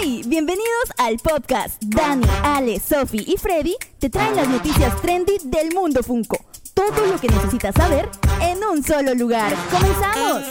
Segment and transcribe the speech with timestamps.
[0.00, 0.22] ¡Hey!
[0.26, 1.82] Bienvenidos al podcast.
[1.82, 6.44] Dani, Ale, Sophie y Freddy te traen las noticias trendy del mundo Funko.
[6.74, 8.08] Todo lo que necesitas saber
[8.40, 9.54] en un solo lugar.
[9.70, 10.42] ¡Comenzamos!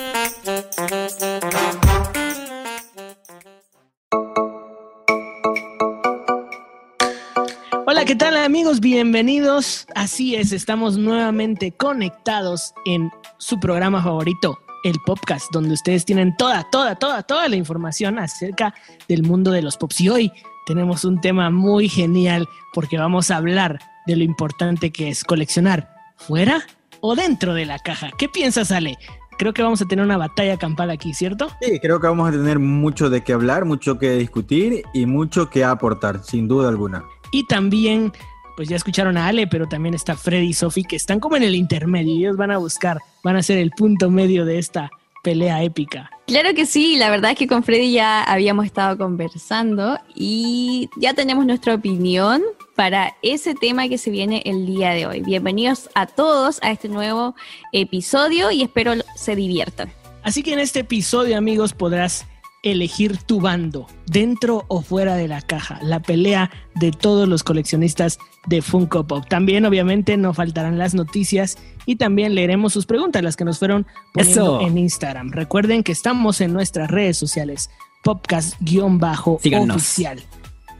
[7.85, 8.79] Hola, ¿qué tal amigos?
[8.79, 9.87] Bienvenidos.
[9.95, 16.69] Así es, estamos nuevamente conectados en su programa favorito, el podcast, donde ustedes tienen toda,
[16.69, 18.73] toda, toda, toda la información acerca
[19.07, 20.01] del mundo de los pops.
[20.01, 20.31] Y hoy
[20.65, 25.89] tenemos un tema muy genial porque vamos a hablar de lo importante que es coleccionar
[26.15, 26.61] fuera
[27.01, 28.09] o dentro de la caja.
[28.17, 28.97] ¿Qué piensas, Ale?
[29.37, 31.49] Creo que vamos a tener una batalla campal aquí, ¿cierto?
[31.61, 35.49] Sí, creo que vamos a tener mucho de qué hablar, mucho que discutir y mucho
[35.49, 37.03] que aportar, sin duda alguna.
[37.31, 38.11] Y también,
[38.57, 41.43] pues ya escucharon a Ale, pero también está Freddy y Sophie, que están como en
[41.43, 42.15] el intermedio.
[42.15, 44.89] Ellos van a buscar, van a ser el punto medio de esta
[45.23, 46.09] pelea épica.
[46.25, 51.13] Claro que sí, la verdad es que con Freddy ya habíamos estado conversando y ya
[51.13, 52.41] tenemos nuestra opinión
[52.75, 55.21] para ese tema que se viene el día de hoy.
[55.21, 57.35] Bienvenidos a todos a este nuevo
[57.73, 59.91] episodio y espero se diviertan.
[60.23, 62.25] Así que en este episodio, amigos, podrás
[62.63, 68.19] elegir tu bando, dentro o fuera de la caja, la pelea de todos los coleccionistas
[68.47, 69.25] de Funko Pop.
[69.27, 73.85] También obviamente no faltarán las noticias y también leeremos sus preguntas, las que nos fueron
[74.13, 74.67] poniendo Eso.
[74.67, 75.31] en Instagram.
[75.31, 77.69] Recuerden que estamos en nuestras redes sociales,
[78.03, 80.21] podcast-oficial.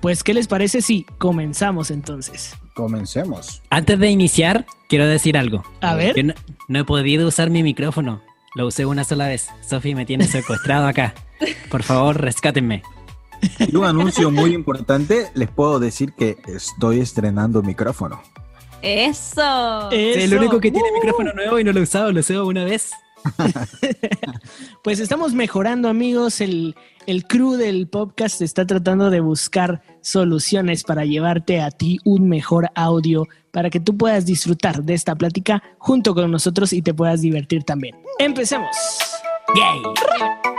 [0.02, 2.56] Pues, ¿qué les parece si comenzamos entonces?
[2.76, 3.64] Comencemos.
[3.70, 5.64] Antes de iniciar, quiero decir algo.
[5.82, 6.16] A ver.
[6.16, 6.34] Yo no,
[6.68, 8.22] no he podido usar mi micrófono.
[8.56, 9.48] Lo usé una sola vez.
[9.68, 11.16] Sophie me tiene secuestrado acá.
[11.70, 12.84] Por favor, rescátenme.
[13.60, 18.22] Y un anuncio muy importante, les puedo decir que estoy estrenando micrófono.
[18.82, 19.90] Eso.
[19.90, 22.12] Soy el único que tiene micrófono nuevo y no lo he usado.
[22.12, 22.92] Lo usé una vez.
[24.84, 26.40] Pues estamos mejorando, amigos.
[26.40, 26.76] El,
[27.08, 32.70] el crew del podcast está tratando de buscar soluciones para llevarte a ti un mejor
[32.74, 37.22] audio para que tú puedas disfrutar de esta plática junto con nosotros y te puedas
[37.22, 37.98] divertir también.
[38.20, 38.70] Empecemos.
[39.56, 40.57] ¡Yay!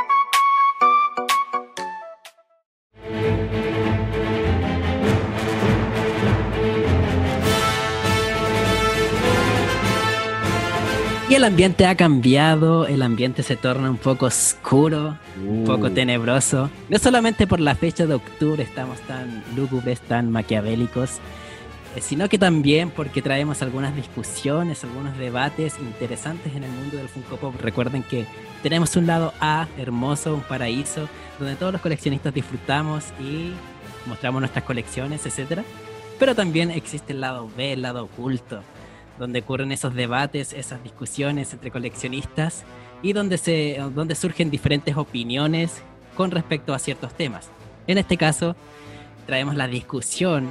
[11.38, 15.90] El ambiente ha cambiado, el ambiente se torna un poco oscuro, un poco Uh.
[15.90, 16.68] tenebroso.
[16.88, 21.18] No solamente por la fecha de octubre estamos tan lúgubres, tan maquiavélicos,
[21.94, 27.08] eh, sino que también porque traemos algunas discusiones, algunos debates interesantes en el mundo del
[27.08, 27.54] Funko Pop.
[27.62, 28.26] Recuerden que
[28.64, 33.52] tenemos un lado A, hermoso, un paraíso, donde todos los coleccionistas disfrutamos y
[34.06, 35.60] mostramos nuestras colecciones, etc.
[36.18, 38.60] Pero también existe el lado B, el lado oculto,
[39.18, 42.64] donde ocurren esos debates, esas discusiones entre coleccionistas
[43.02, 45.82] y donde, se, donde surgen diferentes opiniones
[46.16, 47.50] con respecto a ciertos temas.
[47.86, 48.56] En este caso,
[49.26, 50.48] traemos la discusión,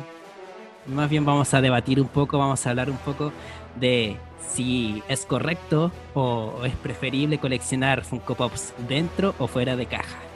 [0.87, 3.31] más bien vamos a debatir un poco, vamos a hablar un poco
[3.79, 4.17] de
[4.49, 10.26] si es correcto o, es preferible coleccionar Funko Pops dentro o fuera de caja.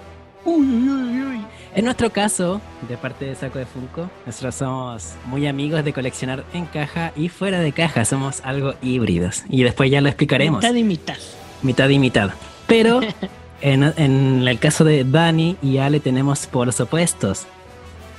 [0.45, 1.41] Uy, uy, uy, uy.
[1.75, 2.59] En nuestro caso,
[2.89, 7.29] de parte de Saco de Funko, nosotros somos muy amigos de coleccionar en caja y
[7.29, 9.43] fuera de caja, somos algo híbridos.
[9.49, 11.15] Y después ya lo explicaremos, Mitad y mitad.
[11.61, 12.31] mitad y mitad.
[12.67, 12.99] Pero
[13.61, 17.45] en, en el caso de Dani y Ale tenemos polos opuestos.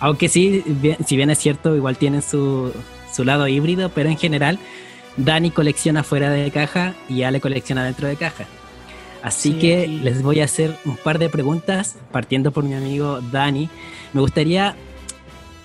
[0.01, 2.73] Aunque sí, bien- si bien es cierto, igual tienen su,
[3.13, 4.59] su lado híbrido, pero en general,
[5.19, 8.45] Dani colecciona fuera de caja y Ale colecciona dentro de caja.
[9.23, 13.21] Así Sí, que les voy a hacer un par de preguntas, partiendo por mi amigo
[13.31, 13.69] Dani.
[14.13, 14.75] Me gustaría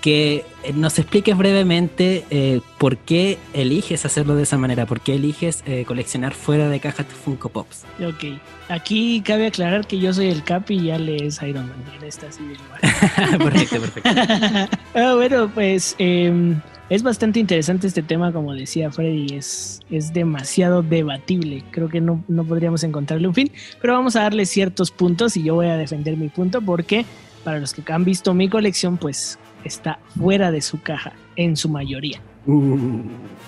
[0.01, 0.45] que
[0.75, 5.85] nos expliques brevemente eh, por qué eliges hacerlo de esa manera, por qué eliges eh,
[5.85, 7.83] coleccionar fuera de caja tus Funko Pops.
[7.99, 8.39] Ok.
[8.69, 11.83] Aquí cabe aclarar que yo soy el Capi y Ale es Iron Man.
[11.97, 13.37] Él está así del lugar.
[13.39, 14.09] perfecto, perfecto.
[14.95, 16.55] Ah, bueno, pues eh,
[16.89, 21.63] es bastante interesante este tema, como decía Freddy, es, es demasiado debatible.
[21.71, 25.43] Creo que no, no podríamos encontrarle un fin, pero vamos a darle ciertos puntos y
[25.43, 27.05] yo voy a defender mi punto porque
[27.43, 31.69] para los que han visto mi colección, pues está fuera de su caja en su
[31.69, 32.21] mayoría.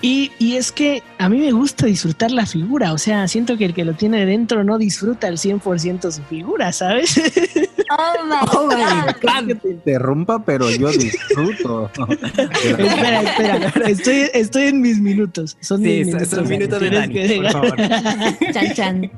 [0.02, 3.66] Y, y es que a mí me gusta disfrutar la figura, o sea, siento que
[3.66, 7.20] el que lo tiene dentro no disfruta al 100% su figura, ¿sabes?
[7.92, 9.46] Oh my Oh my God.
[9.48, 11.90] Que te interrumpa, pero yo disfruto.
[11.96, 15.56] espera, espera, estoy, estoy en mis minutos.
[15.60, 16.80] Son Sí, mis son- son minutos.
[16.80, 17.76] minutos de Tienes Dani, que por favor.
[18.52, 19.10] Chan, chan.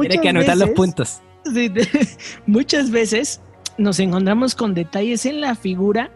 [0.00, 1.20] Tienes que anotar los veces- puntos.
[1.52, 2.08] Sí, de-
[2.46, 3.40] muchas veces
[3.76, 6.10] nos encontramos con detalles en la figura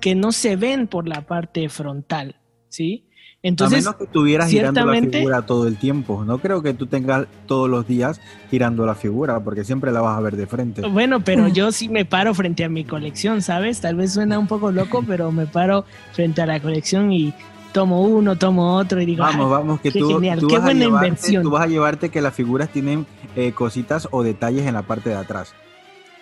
[0.00, 2.36] que no se ven por la parte frontal,
[2.72, 3.04] ¿sí?
[3.44, 6.24] Entonces, a menos que estuvieras girando la figura todo el tiempo.
[6.24, 8.20] No creo que tú tengas todos los días
[8.52, 10.82] girando la figura, porque siempre la vas a ver de frente.
[10.86, 13.80] Bueno, pero yo sí me paro frente a mi colección, ¿sabes?
[13.80, 17.34] Tal vez suena un poco loco, pero me paro frente a la colección y
[17.72, 20.54] tomo uno, tomo otro y digo, Vamos, "Ay, vamos, que qué tú, genial, tú qué
[20.54, 21.42] vas a buena llevarte- inversión.
[21.42, 25.10] Tú vas a llevarte que las figuras tienen eh, cositas o detalles en la parte
[25.10, 25.52] de atrás.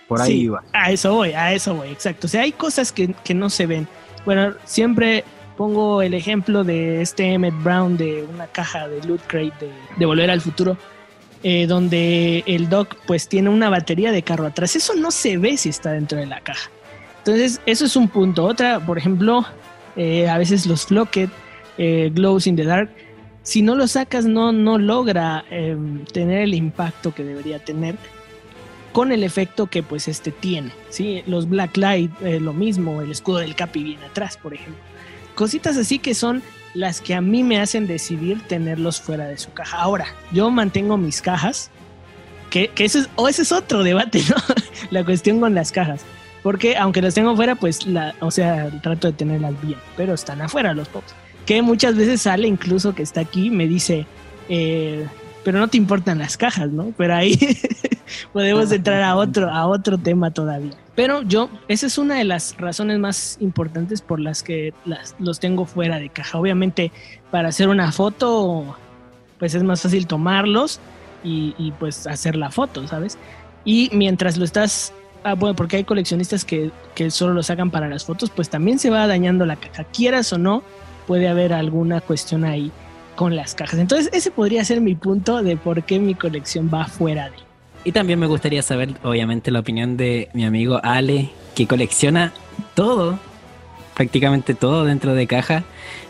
[0.08, 0.62] Por ahí Sí, iba.
[0.72, 2.26] A eso voy, a eso voy, exacto.
[2.26, 3.86] O sea, hay cosas que, que no se ven.
[4.24, 5.24] Bueno, siempre
[5.60, 10.06] pongo el ejemplo de este Emmett Brown de una caja de Loot Crate de, de
[10.06, 10.78] Volver al Futuro,
[11.42, 14.74] eh, donde el Doc pues tiene una batería de carro atrás.
[14.74, 16.70] Eso no se ve si está dentro de la caja.
[17.18, 18.46] Entonces, eso es un punto.
[18.46, 19.44] Otra, por ejemplo,
[19.96, 21.28] eh, a veces los Flocket,
[21.76, 22.88] eh, Glows in the Dark,
[23.42, 25.76] si no lo sacas no, no logra eh,
[26.10, 27.96] tener el impacto que debería tener
[28.92, 31.22] con el efecto que pues este tiene, ¿sí?
[31.26, 34.89] Los Black Light, eh, lo mismo, el escudo del Capi viene atrás, por ejemplo.
[35.40, 36.42] Cositas así que son
[36.74, 39.78] las que a mí me hacen decidir tenerlos fuera de su caja.
[39.78, 41.70] Ahora, yo mantengo mis cajas,
[42.50, 44.36] que, ese, es, o ese es otro debate, ¿no?
[44.90, 46.02] La cuestión con las cajas.
[46.42, 47.80] Porque aunque las tengo fuera, pues,
[48.20, 51.14] o sea, trato de tenerlas bien, pero están afuera los pops.
[51.46, 54.04] Que muchas veces sale incluso que está aquí, me dice,
[54.50, 55.06] eh,
[55.44, 56.92] pero no te importan las cajas, ¿no?
[56.96, 57.38] Pero ahí
[58.32, 60.72] podemos entrar a otro, a otro tema todavía.
[60.94, 65.40] Pero yo, esa es una de las razones más importantes por las que las, los
[65.40, 66.38] tengo fuera de caja.
[66.38, 66.92] Obviamente,
[67.30, 68.76] para hacer una foto,
[69.38, 70.80] pues es más fácil tomarlos
[71.24, 73.16] y, y pues hacer la foto, ¿sabes?
[73.64, 74.92] Y mientras lo estás,
[75.24, 78.78] ah, bueno, porque hay coleccionistas que, que solo lo sacan para las fotos, pues también
[78.78, 79.84] se va dañando la caja.
[79.84, 80.62] Quieras o no,
[81.06, 82.70] puede haber alguna cuestión ahí
[83.20, 83.78] con las cajas.
[83.78, 87.36] Entonces, ese podría ser mi punto de por qué mi colección va fuera de.
[87.84, 92.32] Y también me gustaría saber, obviamente, la opinión de mi amigo Ale, que colecciona
[92.74, 93.18] todo,
[93.94, 95.64] prácticamente todo dentro de caja.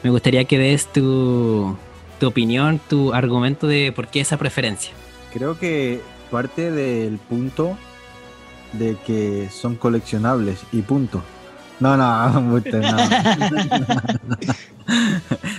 [0.04, 1.76] Me gustaría que des tu,
[2.20, 4.92] tu opinión, tu argumento de por qué esa preferencia.
[5.32, 7.76] Creo que parte del punto
[8.74, 11.24] de que son coleccionables y punto.
[11.80, 12.60] No, no, no.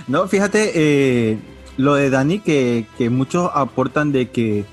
[0.06, 1.38] no, fíjate, eh,
[1.76, 4.64] lo de Dani, que, que muchos aportan de que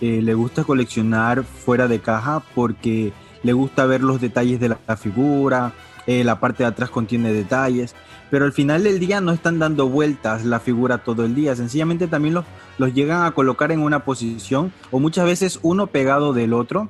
[0.00, 3.12] eh, le gusta coleccionar fuera de caja porque
[3.42, 5.74] le gusta ver los detalles de la, figura,
[6.06, 7.94] eh, la parte de atrás contiene detalles,
[8.30, 12.06] pero al final del día no están dando vueltas la figura todo el día, sencillamente
[12.06, 12.46] también los,
[12.78, 16.88] los llegan a colocar en una posición o muchas veces uno pegado del otro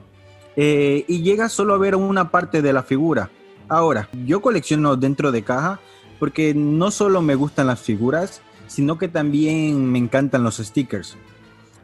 [0.57, 3.29] y llega solo a ver una parte de la figura.
[3.69, 5.81] Ahora, yo colecciono dentro de caja
[6.19, 11.17] porque no solo me gustan las figuras, sino que también me encantan los stickers.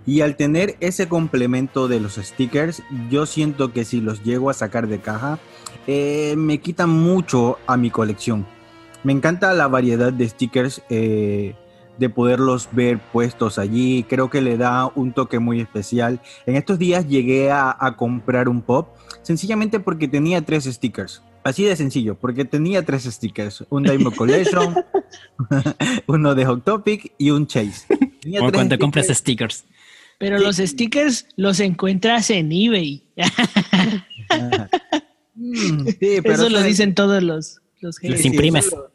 [0.06, 4.54] Y al tener ese complemento de los stickers, yo siento que si los llego a
[4.54, 5.38] sacar de caja,
[5.86, 8.46] eh, me quitan mucho a mi colección.
[9.04, 11.54] Me encanta la variedad de stickers, eh,
[11.98, 14.04] de poderlos ver puestos allí.
[14.08, 16.20] Creo que le da un toque muy especial.
[16.46, 18.88] En estos días llegué a, a comprar un pop,
[19.22, 21.22] sencillamente porque tenía tres stickers.
[21.42, 23.64] Así de sencillo, porque tenía tres stickers.
[23.70, 24.74] Un Diamond Collection,
[26.06, 27.86] uno de Hot Topic y un Chase.
[28.20, 29.64] Tenía Como tres cuando compras stickers.
[30.18, 30.44] Pero Sí.
[30.44, 33.02] los stickers los encuentras en eBay.
[35.34, 38.70] Mm, sí, pero Eso lo dicen todos los, los Los imprimes.
[38.70, 38.90] lo-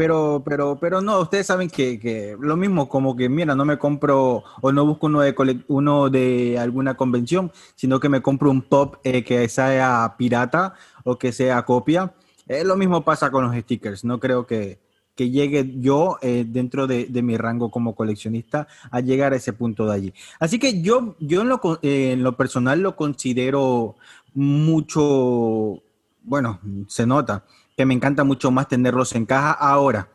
[0.00, 3.76] Pero, pero, pero no, ustedes saben que, que lo mismo, como que mira, no me
[3.76, 8.62] compro o no busco uno de, uno de alguna convención, sino que me compro un
[8.62, 10.72] pop eh, que sea pirata
[11.04, 12.14] o que sea copia.
[12.48, 14.02] Eh, lo mismo pasa con los stickers.
[14.02, 14.78] No creo que,
[15.14, 19.52] que llegue yo eh, dentro de, de mi rango como coleccionista a llegar a ese
[19.52, 20.14] punto de allí.
[20.38, 23.96] Así que yo, yo en, lo, eh, en lo personal lo considero
[24.32, 25.82] mucho,
[26.22, 27.44] bueno, se nota
[27.80, 30.10] que me encanta mucho más tenerlos en caja ahora.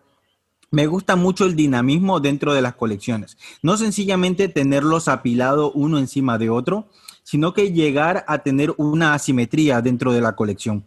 [0.69, 3.39] Me gusta mucho el dinamismo dentro de las colecciones.
[3.63, 6.89] No sencillamente tenerlos apilados uno encima de otro,
[7.24, 10.86] sino que llegar a tener una asimetría dentro de la colección.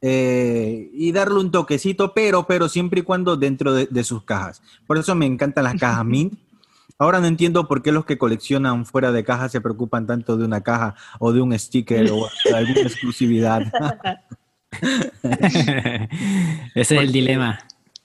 [0.00, 4.62] Eh, y darle un toquecito, pero, pero siempre y cuando dentro de, de sus cajas.
[4.86, 6.38] Por eso me encantan las cajas Mint.
[6.98, 10.46] Ahora no entiendo por qué los que coleccionan fuera de caja se preocupan tanto de
[10.46, 13.70] una caja o de un sticker o de alguna exclusividad.
[16.74, 17.58] Ese es el dilema.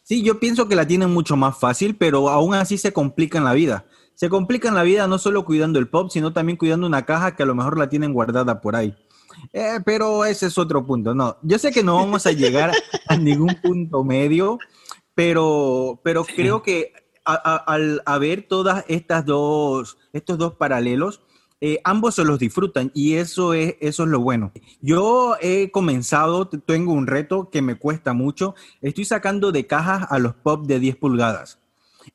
[0.04, 3.54] Sí, yo pienso que la tienen mucho más fácil, pero aún así se complican la
[3.54, 3.86] vida.
[4.16, 7.44] Se complican la vida no solo cuidando el pop, sino también cuidando una caja que
[7.44, 8.96] a lo mejor la tienen guardada por ahí.
[9.54, 11.14] Eh, pero ese es otro punto.
[11.14, 12.72] No, yo sé que no vamos a llegar
[13.08, 14.58] a ningún punto medio,
[15.16, 16.92] pero, pero creo que
[17.24, 21.22] a- a- al haber todas estas dos, estos dos paralelos,
[21.62, 24.52] eh, ambos se los disfrutan y eso es, eso es lo bueno.
[24.82, 28.56] Yo he comenzado, tengo un reto que me cuesta mucho.
[28.82, 31.60] Estoy sacando de cajas a los pop de 10 pulgadas.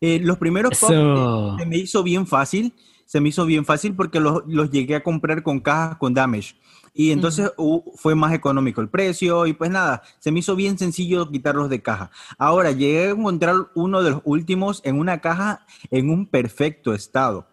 [0.00, 1.54] Eh, los primeros pop Eso.
[1.54, 2.72] eh, se me hizo bien fácil,
[3.04, 6.56] se me hizo bien fácil porque los, los llegué a comprar con cajas con damage.
[6.96, 10.78] Y entonces uh, fue más económico el precio y pues nada, se me hizo bien
[10.78, 12.12] sencillo quitarlos de caja.
[12.38, 17.48] Ahora llegué a encontrar uno de los últimos en una caja en un perfecto estado.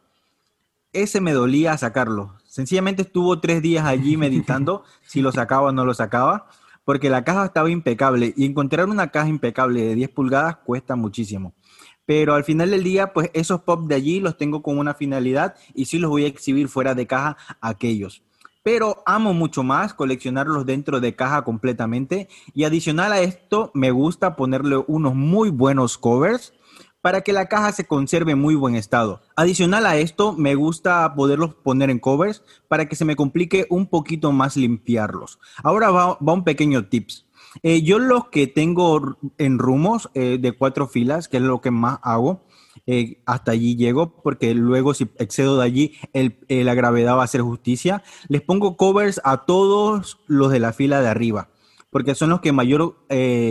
[0.93, 2.35] Ese me dolía sacarlo.
[2.45, 6.47] Sencillamente estuvo tres días allí meditando si lo sacaba o no lo sacaba,
[6.83, 11.53] porque la caja estaba impecable y encontrar una caja impecable de 10 pulgadas cuesta muchísimo.
[12.05, 15.55] Pero al final del día, pues esos pop de allí los tengo con una finalidad
[15.73, 18.23] y sí los voy a exhibir fuera de caja aquellos.
[18.61, 24.35] Pero amo mucho más coleccionarlos dentro de caja completamente y adicional a esto me gusta
[24.35, 26.53] ponerle unos muy buenos covers
[27.01, 29.21] para que la caja se conserve en muy buen estado.
[29.35, 33.87] Adicional a esto, me gusta poderlos poner en covers para que se me complique un
[33.87, 35.39] poquito más limpiarlos.
[35.63, 37.25] Ahora va, un pequeño tips.
[37.63, 41.71] Eh, yo los que tengo en rumos eh, de cuatro filas, que es lo que
[41.71, 42.45] más hago,
[42.85, 47.25] eh, hasta allí llego, porque luego si excedo de allí, el- la gravedad va a
[47.25, 48.03] hacer justicia.
[48.29, 51.49] Les pongo covers a todos los de la fila de arriba,
[51.89, 52.95] porque son los que mayor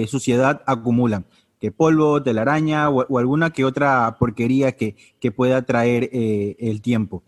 [0.09, 1.26] suciedad acumulan
[1.61, 6.81] que polvo, telaraña o, o alguna que otra porquería que, que pueda traer eh, el
[6.81, 7.23] tiempo.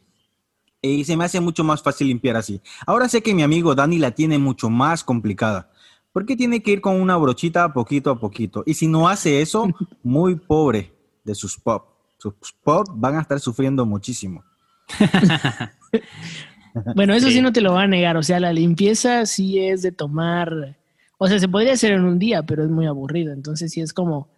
[0.80, 2.60] Y se me hace mucho más fácil limpiar así.
[2.86, 5.70] Ahora sé que mi amigo Dani la tiene mucho más complicada.
[6.12, 8.64] Porque tiene que ir con una brochita poquito a poquito.
[8.66, 9.68] Y si no hace eso,
[10.02, 10.92] muy pobre
[11.24, 11.86] de sus pop.
[12.18, 12.34] Sus
[12.64, 14.44] pop van a estar sufriendo muchísimo.
[16.94, 17.34] Bueno, eso sí.
[17.34, 17.42] Sí.
[17.42, 18.16] no te lo va a negar.
[18.16, 20.78] O sea, la limpieza sí es de tomar.
[21.24, 23.32] O sea, se podría hacer en un día, pero es muy aburrido.
[23.32, 24.28] Entonces sí es como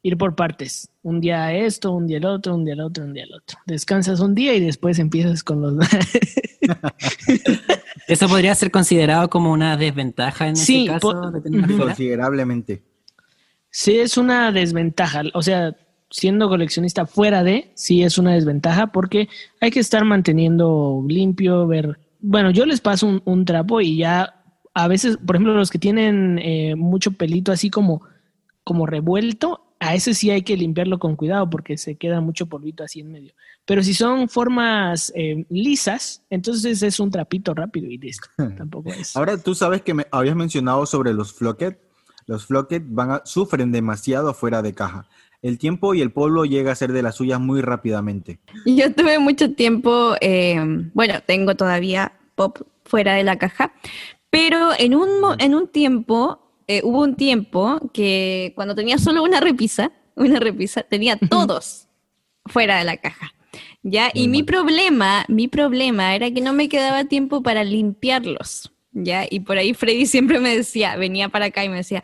[0.00, 0.88] ir por partes.
[1.02, 3.58] Un día esto, un día el otro, un día el otro, un día el otro.
[3.66, 5.74] Descansas un día y después empiezas con los.
[8.06, 11.76] Eso podría ser considerado como una desventaja en Sí, este caso de tener.
[11.76, 12.82] Considerablemente.
[13.70, 15.22] sí es una desventaja.
[15.34, 15.74] O sea,
[16.10, 19.28] siendo coleccionista fuera de, sí es una desventaja porque
[19.60, 21.98] hay que estar manteniendo limpio, ver.
[22.20, 24.39] Bueno, yo les paso un, un trapo y ya
[24.82, 28.02] a veces, por ejemplo, los que tienen eh, mucho pelito así como,
[28.64, 32.84] como revuelto, a ese sí hay que limpiarlo con cuidado porque se queda mucho polvito
[32.84, 33.32] así en medio.
[33.64, 38.28] Pero si son formas eh, lisas, entonces es un trapito rápido y listo.
[38.56, 39.16] Tampoco es.
[39.16, 41.78] Ahora tú sabes que me habías mencionado sobre los flocket.
[42.26, 45.08] Los flocket van a- sufren demasiado fuera de caja.
[45.42, 48.40] El tiempo y el polvo llega a ser de las suyas muy rápidamente.
[48.66, 50.58] Yo tuve mucho tiempo, eh,
[50.92, 53.72] bueno, tengo todavía pop fuera de la caja,
[54.30, 55.08] pero en un,
[55.38, 60.82] en un tiempo, eh, hubo un tiempo que cuando tenía solo una repisa, una repisa,
[60.82, 61.88] tenía todos
[62.46, 63.32] fuera de la caja.
[63.82, 64.10] ¿Ya?
[64.14, 64.46] Muy Y mi mal.
[64.46, 69.26] problema, mi problema era que no me quedaba tiempo para limpiarlos, ¿ya?
[69.28, 72.02] Y por ahí Freddy siempre me decía, venía para acá y me decía,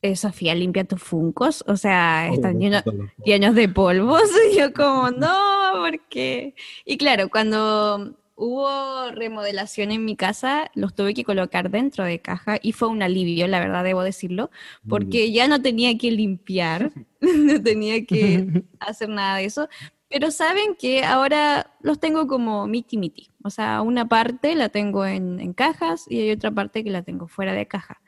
[0.00, 2.82] eh, Sofía, limpia tus funcos, o sea, están llenos,
[3.24, 4.22] llenos de polvos.
[4.52, 5.36] Y yo como, no,
[5.74, 6.54] ¿por qué?
[6.84, 12.58] Y claro, cuando hubo remodelación en mi casa, los tuve que colocar dentro de caja
[12.62, 14.50] y fue un alivio, la verdad debo decirlo,
[14.88, 19.68] porque ya no tenía que limpiar, no tenía que hacer nada de eso.
[20.08, 23.30] Pero saben que ahora los tengo como miti miti.
[23.44, 27.02] O sea, una parte la tengo en, en cajas y hay otra parte que la
[27.02, 28.02] tengo fuera de caja.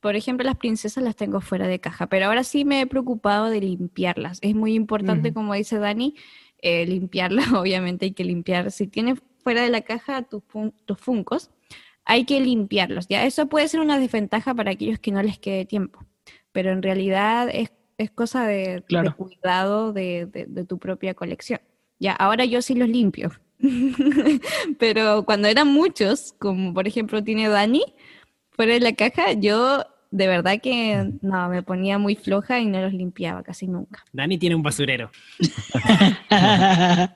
[0.00, 3.48] Por ejemplo, las princesas las tengo fuera de caja, pero ahora sí me he preocupado
[3.48, 4.38] de limpiarlas.
[4.42, 6.14] Es muy importante, como dice Dani,
[6.58, 7.46] eh, limpiarlas.
[7.54, 8.70] Obviamente hay que limpiar.
[8.70, 10.42] Si tienes fuera de la caja tus,
[10.86, 11.52] tus funcos,
[12.04, 13.06] hay que limpiarlos.
[13.06, 16.04] Ya, eso puede ser una desventaja para aquellos que no les quede tiempo,
[16.50, 21.60] pero en realidad es, es cosa de, cuidado de, de- de tu propia colección.
[22.00, 23.30] Ya, ahora yo sí los limpio.
[24.80, 27.84] pero cuando eran muchos, como por ejemplo tiene Dani,
[28.50, 32.80] fuera de la caja, yo de verdad que no, me ponía muy floja y no
[32.80, 34.04] los limpiaba casi nunca.
[34.12, 35.10] Dani tiene un basurero.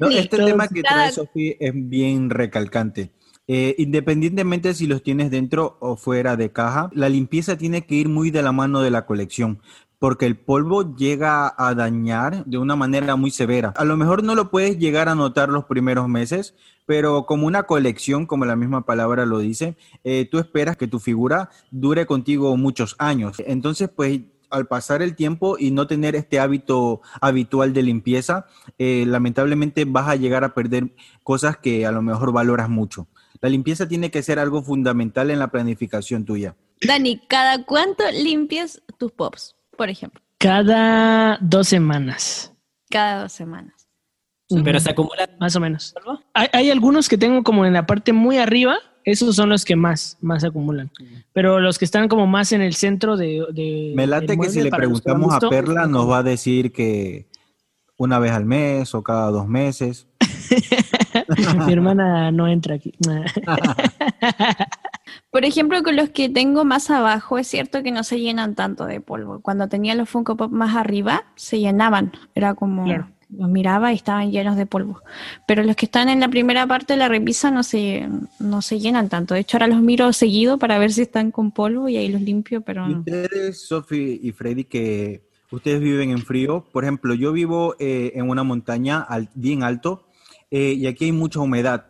[0.00, 3.10] No, este tema que trae Sofía es bien recalcante.
[3.46, 8.08] Eh, independientemente si los tienes dentro o fuera de caja, la limpieza tiene que ir
[8.08, 9.60] muy de la mano de la colección,
[9.98, 13.72] porque el polvo llega a dañar de una manera muy severa.
[13.76, 16.54] A lo mejor no lo puedes llegar a notar los primeros meses,
[16.86, 20.98] pero como una colección, como la misma palabra lo dice, eh, tú esperas que tu
[20.98, 23.42] figura dure contigo muchos años.
[23.46, 24.20] Entonces, pues
[24.50, 28.46] al pasar el tiempo y no tener este hábito habitual de limpieza,
[28.78, 33.08] eh, lamentablemente vas a llegar a perder cosas que a lo mejor valoras mucho.
[33.40, 36.56] La limpieza tiene que ser algo fundamental en la planificación tuya.
[36.80, 40.20] Dani, ¿cada cuánto limpias tus pops, por ejemplo?
[40.38, 42.52] Cada dos semanas.
[42.90, 43.88] Cada dos semanas.
[44.62, 45.94] Pero se acumula Más o menos.
[46.34, 49.76] Hay, hay algunos que tengo como en la parte muy arriba, esos son los que
[49.76, 50.90] más, más acumulan.
[51.32, 53.46] Pero los que están como más en el centro de.
[53.52, 57.26] de Me late que si le preguntamos a Perla nos va a decir que,
[57.96, 60.06] una vez al mes o cada dos meses.
[61.66, 62.92] Mi hermana no entra aquí.
[65.34, 68.86] Por ejemplo, con los que tengo más abajo, es cierto que no se llenan tanto
[68.86, 69.40] de polvo.
[69.40, 72.12] Cuando tenía los Funko Pop más arriba, se llenaban.
[72.36, 73.08] Era como, Claro.
[73.36, 75.02] los miraba y estaban llenos de polvo.
[75.48, 78.78] Pero los que están en la primera parte de la repisa no se, no se
[78.78, 79.34] llenan tanto.
[79.34, 82.22] De hecho, ahora los miro seguido para ver si están con polvo y ahí los
[82.22, 82.98] limpio, pero no.
[83.00, 88.30] ustedes, Sofi y Freddy, que ustedes viven en frío, por ejemplo, yo vivo eh, en
[88.30, 90.06] una montaña al- bien alto
[90.52, 91.86] eh, y aquí hay mucha humedad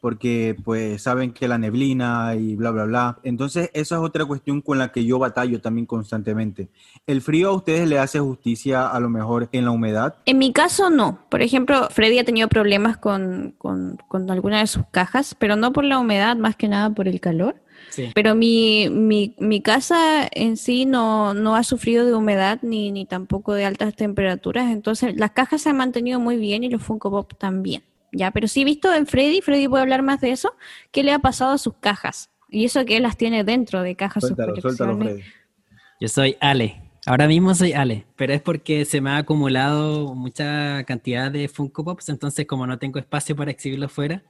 [0.00, 3.18] porque pues saben que la neblina y bla, bla, bla.
[3.24, 6.68] Entonces, esa es otra cuestión con la que yo batallo también constantemente.
[7.06, 10.14] ¿El frío a ustedes le hace justicia a lo mejor en la humedad?
[10.26, 11.18] En mi caso, no.
[11.28, 15.72] Por ejemplo, Freddy ha tenido problemas con, con, con alguna de sus cajas, pero no
[15.72, 17.56] por la humedad, más que nada por el calor.
[17.90, 18.10] Sí.
[18.14, 23.06] Pero mi, mi, mi casa en sí no, no ha sufrido de humedad ni, ni
[23.06, 24.70] tampoco de altas temperaturas.
[24.70, 27.82] Entonces, las cajas se han mantenido muy bien y los Funko Pop también.
[28.12, 30.54] Ya, pero sí he visto en Freddy, Freddy puede hablar más de eso,
[30.92, 32.30] qué le ha pasado a sus cajas.
[32.48, 34.98] Y eso que él las tiene dentro de cajas, sus Suéltalo.
[34.98, 35.22] Freddy.
[36.00, 36.82] Yo soy Ale.
[37.06, 41.84] Ahora mismo soy Ale, pero es porque se me ha acumulado mucha cantidad de Funko
[41.84, 44.22] Pops, entonces como no tengo espacio para exhibirlos fuera,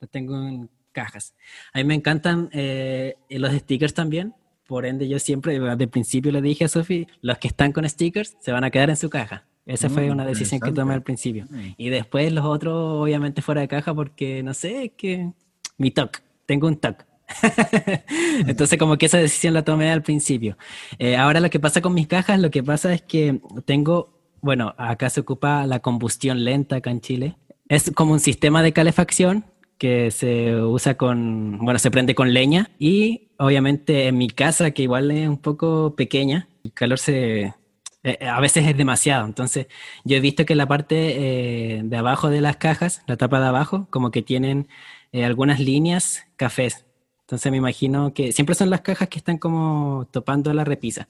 [0.00, 1.34] los tengo en cajas.
[1.72, 4.34] A mí me encantan eh, los stickers también,
[4.68, 7.88] por ende yo siempre, desde el principio le dije a Sofi, los que están con
[7.88, 9.44] stickers se van a quedar en su caja.
[9.66, 11.46] Esa fue Mm, una decisión que tomé al principio.
[11.50, 11.74] Mm.
[11.76, 15.32] Y después los otros obviamente fuera de caja porque, no sé, es que
[15.78, 17.04] mi TOC, tengo un TOC.
[18.46, 20.56] Entonces como que esa decisión la tomé al principio.
[20.98, 24.74] Eh, ahora lo que pasa con mis cajas, lo que pasa es que tengo, bueno,
[24.76, 27.36] acá se ocupa la combustión lenta acá en Chile.
[27.68, 29.44] Es como un sistema de calefacción
[29.78, 34.82] que se usa con, bueno, se prende con leña y obviamente en mi casa, que
[34.82, 37.54] igual es un poco pequeña, el calor se...
[38.02, 39.66] eh, a veces es demasiado, entonces
[40.04, 43.46] yo he visto que la parte eh, de abajo de las cajas, la tapa de
[43.48, 44.68] abajo, como que tienen
[45.12, 46.86] eh, algunas líneas cafés.
[47.22, 51.08] Entonces me imagino que siempre son las cajas que están como topando la repisa.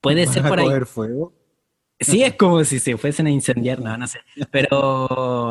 [0.00, 0.66] Puede ¿Van ser a por ahí.
[0.66, 1.32] coger fuego?
[2.00, 4.20] Sí, es como si se fuesen a incendiar, no, no sé.
[4.52, 5.50] Pero,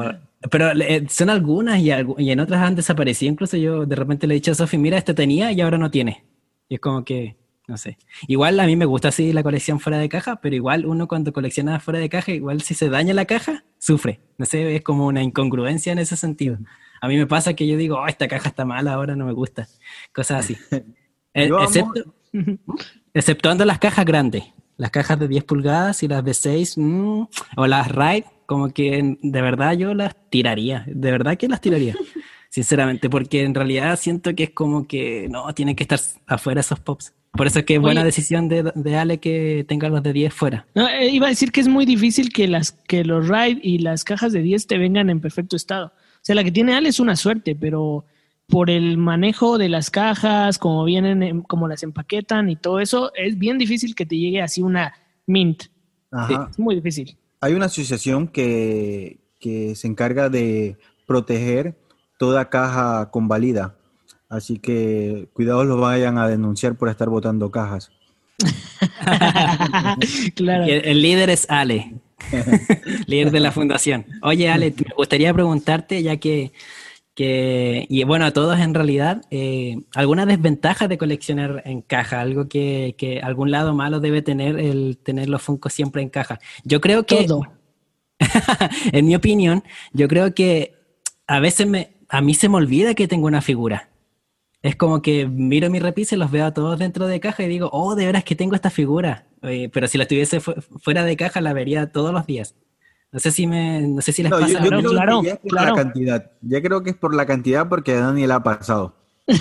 [0.49, 3.31] pero eh, son algunas y, algu- y en otras han desaparecido.
[3.33, 5.91] Incluso yo de repente le he dicho a Sofi, mira, esta tenía y ahora no
[5.91, 6.23] tiene.
[6.69, 7.35] Y es como que,
[7.67, 7.97] no sé.
[8.27, 11.33] Igual a mí me gusta así la colección fuera de caja, pero igual uno cuando
[11.33, 14.21] colecciona fuera de caja, igual si se daña la caja, sufre.
[14.37, 16.57] No sé, es como una incongruencia en ese sentido.
[17.01, 19.33] A mí me pasa que yo digo, oh, esta caja está mala, ahora no me
[19.33, 19.67] gusta.
[20.13, 20.57] Cosas así.
[21.35, 22.15] Amo- excepto,
[23.13, 24.43] exceptuando las cajas grandes.
[24.77, 27.21] Las cajas de 10 pulgadas y las de 6, mm,
[27.57, 30.83] o las RAID, como que de verdad yo las tiraría.
[30.87, 31.95] De verdad que las tiraría.
[32.49, 36.79] Sinceramente, porque en realidad siento que es como que no, tienen que estar afuera esos
[36.79, 37.13] pops.
[37.37, 38.05] Por eso es que es buena Oye.
[38.07, 40.65] decisión de, de Ale que tenga los de 10 fuera.
[40.75, 43.77] No, eh, iba a decir que es muy difícil que las que los RAID y
[43.79, 45.87] las cajas de 10 te vengan en perfecto estado.
[45.87, 48.05] O sea, la que tiene Ale es una suerte, pero
[48.47, 53.11] por el manejo de las cajas, como vienen, en- como las empaquetan y todo eso,
[53.15, 54.93] es bien difícil que te llegue así una
[55.25, 55.63] mint.
[56.11, 56.47] Ajá.
[56.51, 57.17] Es muy difícil.
[57.41, 61.75] Hay una asociación que, que se encarga de proteger
[62.17, 63.75] toda caja convalida.
[64.29, 67.91] Así que cuidado los vayan a denunciar por estar botando cajas.
[70.35, 70.65] claro.
[70.65, 71.95] El líder es Ale,
[73.07, 74.05] líder de la fundación.
[74.21, 76.51] Oye, Ale, me gustaría preguntarte, ya que,
[77.15, 82.21] que y bueno, a todos en realidad, eh, ¿alguna desventaja de coleccionar en caja?
[82.21, 86.39] Algo que, que algún lado malo debe tener el tener los Funko siempre en caja.
[86.63, 87.43] Yo creo que, Todo.
[88.91, 89.63] en mi opinión,
[89.93, 90.75] yo creo que
[91.27, 93.89] a veces me, a mí se me olvida que tengo una figura.
[94.61, 97.47] Es como que miro mi repisa y los veo a todos dentro de caja y
[97.47, 99.27] digo, oh, de veras que tengo esta figura.
[99.43, 102.55] Eh, pero si la tuviese fu- fuera de caja, la vería todos los días.
[103.11, 104.53] No sé si me, no sé si les No, pasa.
[104.53, 105.75] yo, yo Claro, creo claro, que ya es por claro.
[105.75, 106.31] la cantidad.
[106.41, 108.95] Ya creo que es por la cantidad porque a Dani le ha pasado.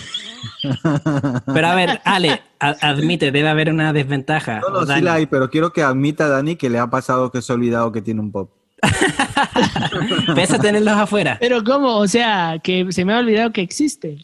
[1.55, 4.61] Pero a ver, Ale, a- admite, debe haber una desventaja.
[4.61, 7.42] No, no, sí la hay, pero quiero que admita Dani que le ha pasado que
[7.42, 8.50] se ha olvidado que tiene un pop.
[10.35, 11.38] Pesa tenerlos afuera.
[11.40, 11.96] Pero ¿cómo?
[11.96, 14.18] O sea, que se me ha olvidado que existe.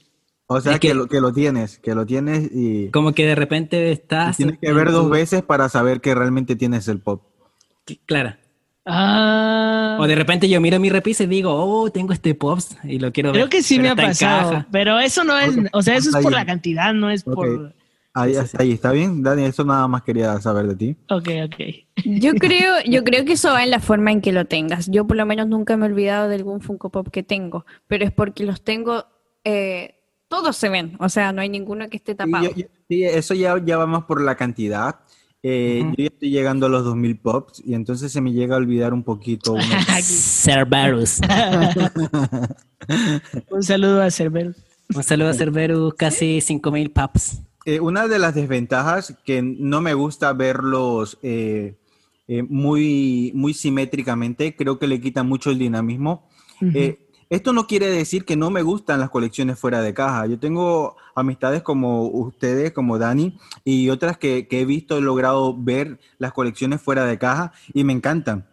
[0.52, 3.26] O sea, Es que, que- lo, que lo tienes, que lo tienes y, Como que
[3.26, 4.36] de repente estás.
[4.36, 7.22] tienes que ver dos tu- veces para saber que realmente tienes el pop.
[8.06, 8.34] Claro.
[8.84, 9.96] Ah.
[10.00, 13.12] O de repente yo miro mi repisa y digo, oh, tengo este Pops y lo
[13.12, 13.42] quiero ver.
[13.42, 16.22] Creo que sí pero me ha pasado, pero eso no es, o sea, eso es
[16.22, 17.74] por la cantidad, no es por...
[18.14, 20.96] Ahí, ahí está bien, Dani, eso nada más quería saber de ti.
[21.08, 21.54] Ok, ok.
[22.04, 24.90] Yo creo, yo creo que eso va en la forma en que lo tengas.
[24.90, 28.04] Yo por lo menos nunca me he olvidado de algún Funko Pop que tengo, pero
[28.04, 29.06] es porque los tengo,
[29.44, 29.94] eh,
[30.32, 32.44] todos se ven, o sea, no hay ninguno que esté Sí, tapado.
[32.44, 35.00] yo- yo- sí, eso ya, ya va más por la cantidad
[35.44, 35.82] Eh.
[35.98, 38.94] Yo ya estoy llegando a los 2000 pops y entonces se me llega a olvidar
[38.94, 39.56] un poquito.
[40.00, 41.20] Cerberus.
[43.50, 44.56] Un saludo a Cerberus.
[44.94, 47.42] Un saludo a Cerberus, casi 5000 paps.
[47.64, 51.74] Eh, una de las desventajas que no me gusta verlos eh,
[52.28, 56.28] eh, muy, muy simétricamente, creo que le quita mucho el dinamismo.
[56.74, 60.26] Eh, esto no quiere decir que no me gustan las colecciones fuera de caja.
[60.26, 65.98] Yo tengo amistades como ustedes, como Dani, y otras que, he visto, he logrado ver
[66.18, 68.50] las colecciones fuera de caja y me encantan.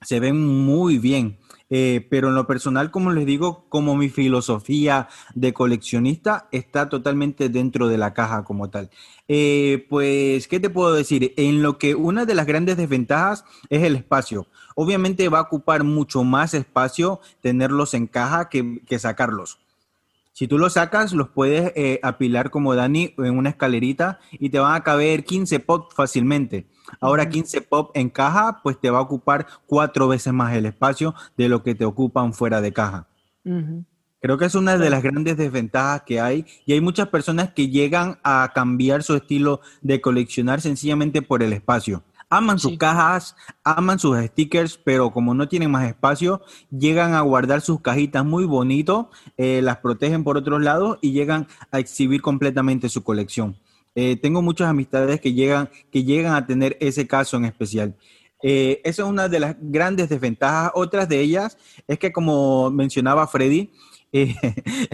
[0.00, 1.40] Se ven muy bien.
[1.68, 7.50] Eh, pero en lo personal, como les digo, como mi filosofía de coleccionista está totalmente
[7.50, 8.88] dentro de la caja como tal.
[9.28, 11.34] Eh, pues, ¿qué te puedo decir?
[11.36, 14.48] En lo que una de las grandes desventajas es el espacio.
[14.74, 19.58] Obviamente va a ocupar mucho más espacio tenerlos en caja que, que sacarlos.
[20.32, 24.58] Si tú los sacas, los puedes eh, apilar como Dani en una escalerita y te
[24.58, 26.66] van a caber 15 pop fácilmente.
[26.98, 31.14] Ahora 15 pop en caja, pues te va a ocupar cuatro veces más el espacio
[31.36, 33.06] de lo que te ocupan fuera de caja.
[34.22, 37.68] Creo que es una de las grandes desventajas que hay y hay muchas personas que
[37.68, 42.02] llegan a cambiar su estilo de coleccionar sencillamente por el espacio.
[42.30, 42.78] Aman sus Sí.
[42.78, 46.40] cajas, aman sus stickers, pero como no tienen más espacio,
[46.70, 51.48] llegan a guardar sus cajitas muy bonito, eh, las protegen por otros lados y llegan
[51.72, 53.56] a exhibir completamente su colección.
[53.96, 57.96] Eh, tengo muchas amistades que llegan, que llegan a tener ese caso en especial.
[58.42, 60.70] Eh, esa es una de las grandes desventajas.
[60.74, 63.72] Otras de ellas es que, como mencionaba Freddy,
[64.12, 64.34] eh,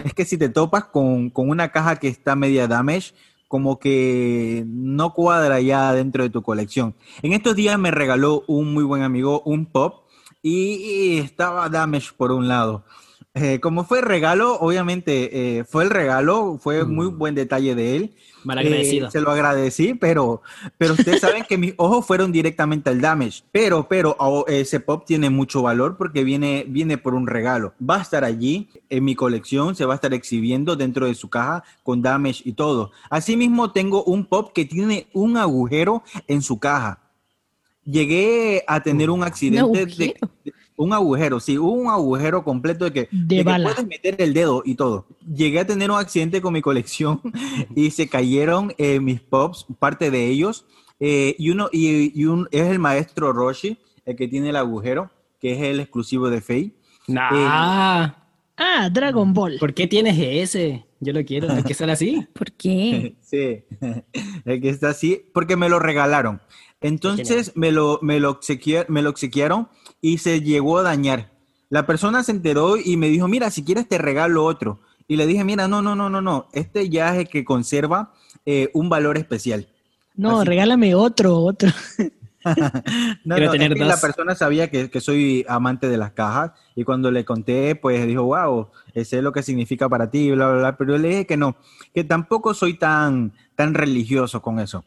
[0.03, 3.13] es que si te topas con, con una caja que está media damage,
[3.47, 6.95] como que no cuadra ya dentro de tu colección.
[7.21, 10.07] En estos días me regaló un muy buen amigo un pop
[10.41, 12.83] y, estaba damage por un lado.
[13.39, 17.17] Eh, como fue regalo, obviamente eh, fue el regalo, fue muy Mm.
[17.17, 18.13] buen detalle de él.
[18.43, 20.41] Mal Eh, se lo agradecí, pero,
[20.77, 23.43] pero ustedes saben que mis ojos fueron directamente al damage.
[23.51, 27.73] Pero, pero oh, ese pop tiene mucho valor porque viene, viene por un regalo.
[27.87, 31.29] Va a estar allí en mi colección, se va a estar exhibiendo dentro de su
[31.29, 32.91] caja con damage y todo.
[33.09, 36.99] Asimismo, tengo un pop que tiene un agujero en su caja.
[37.83, 40.15] Llegué a tener un accidente de-
[40.77, 43.69] un agujero, sí, un agujero completo de que, De de que bala.
[43.69, 45.05] puedes meter el dedo y todo.
[45.27, 47.19] Llegué a tener un accidente con mi colección
[47.75, 50.65] y se cayeron eh, mis pops, parte de ellos,
[50.99, 55.11] eh, y uno y, y un es el maestro Roshi, el que tiene el agujero,
[55.41, 56.71] que es el exclusivo de Fate.
[57.07, 58.13] Nah.
[58.59, 59.57] Ah, Dragon Ball.
[59.59, 60.85] ¿Por qué tienes ese?
[60.99, 62.25] Yo lo quiero, hay que ser así.
[62.33, 63.15] ¿Por qué?
[63.21, 63.63] Sí,
[64.45, 66.41] el que está así, porque me lo regalaron.
[66.81, 69.67] Entonces me lo, me, lo obsequia- me lo obsequiaron
[70.01, 71.31] y se llegó a dañar.
[71.69, 74.79] La persona se enteró y me dijo, mira, si quieres te regalo otro.
[75.07, 78.13] Y le dije, mira, no, no, no, no, no, este ya es el que conserva
[78.45, 79.67] eh, un valor especial.
[80.15, 81.69] No, Así- regálame otro, otro.
[83.25, 86.11] No, Quiero no, tener es que la persona sabía que, que soy amante de las
[86.13, 88.67] cajas y cuando le conté, pues dijo, wow,
[89.03, 91.57] sé lo que significa para ti, bla, bla, bla, pero yo le dije que no,
[91.93, 94.85] que tampoco soy tan, tan religioso con eso.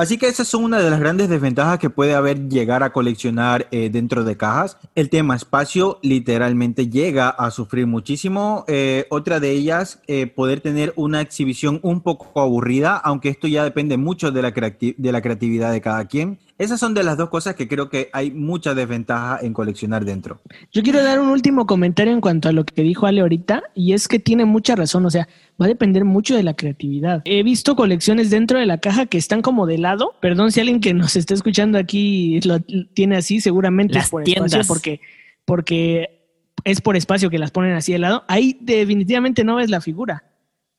[0.00, 3.68] Así que esas son una de las grandes desventajas que puede haber llegar a coleccionar
[3.70, 4.78] eh, dentro de cajas.
[4.94, 8.64] El tema espacio literalmente llega a sufrir muchísimo.
[8.66, 13.62] Eh, otra de ellas, eh, poder tener una exhibición un poco aburrida, aunque esto ya
[13.62, 16.38] depende mucho de la, de la creatividad de cada quien.
[16.60, 20.42] Esas son de las dos cosas que creo que hay mucha desventaja en coleccionar dentro.
[20.70, 23.94] Yo quiero dar un último comentario en cuanto a lo que dijo Ale ahorita, y
[23.94, 25.26] es que tiene mucha razón, o sea,
[25.58, 27.22] va a depender mucho de la creatividad.
[27.24, 30.12] He visto colecciones dentro de la caja que están como de lado.
[30.20, 34.24] Perdón si alguien que nos está escuchando aquí lo tiene así, seguramente Las es por
[34.24, 34.52] tiendas.
[34.52, 35.00] espacio, porque,
[35.46, 36.26] porque
[36.64, 38.24] es por espacio que las ponen así de lado.
[38.28, 40.24] Ahí definitivamente no ves la figura.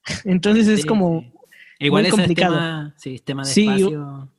[0.26, 1.26] Entonces es Sí, como.
[1.80, 2.54] Igual muy complicado.
[2.54, 4.30] tema, sí, tema de Sí, espacio.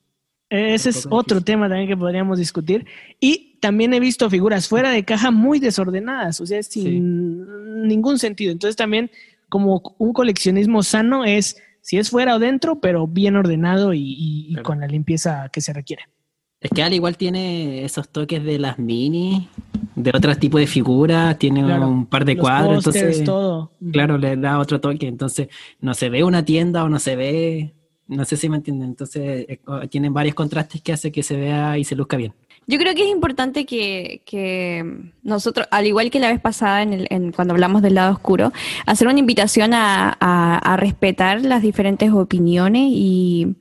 [0.52, 2.84] Ese Un es otro tema también que podríamos discutir.
[3.18, 8.52] Y también he visto figuras fuera de caja muy desordenadas, o sea, sin ningún sentido.
[8.52, 9.10] Entonces también
[9.48, 14.80] como un coleccionismo sano es si es fuera o dentro, pero bien ordenado y, con
[14.80, 16.04] la limpieza que se requiere.
[16.60, 19.48] Es que al igual tiene esos toques de las mini,
[19.96, 21.88] de otro tipo de figuras, tiene Claro.
[21.88, 23.72] un par de cuadros, pósters, entonces, todo.
[23.90, 25.48] claro, le da otro toque, entonces
[25.80, 27.74] no se ve una tienda o no se ve,
[28.16, 29.58] no sé si me entienden, entonces eh,
[29.90, 32.32] tienen varios contrastes que hace que se vea y se luzca bien.
[32.68, 34.84] Yo creo que es importante que, que
[35.24, 38.52] nosotros, al igual que la vez pasada en el- en- cuando hablamos del lado oscuro,
[38.86, 43.56] hacer una invitación a, a- a respetar las diferentes opiniones y,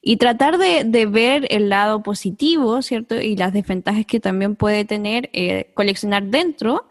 [0.00, 3.20] y tratar de, de ver el lado positivo, ¿cierto?
[3.20, 6.86] Y las desventajas que también puede tener eh, coleccionar dentro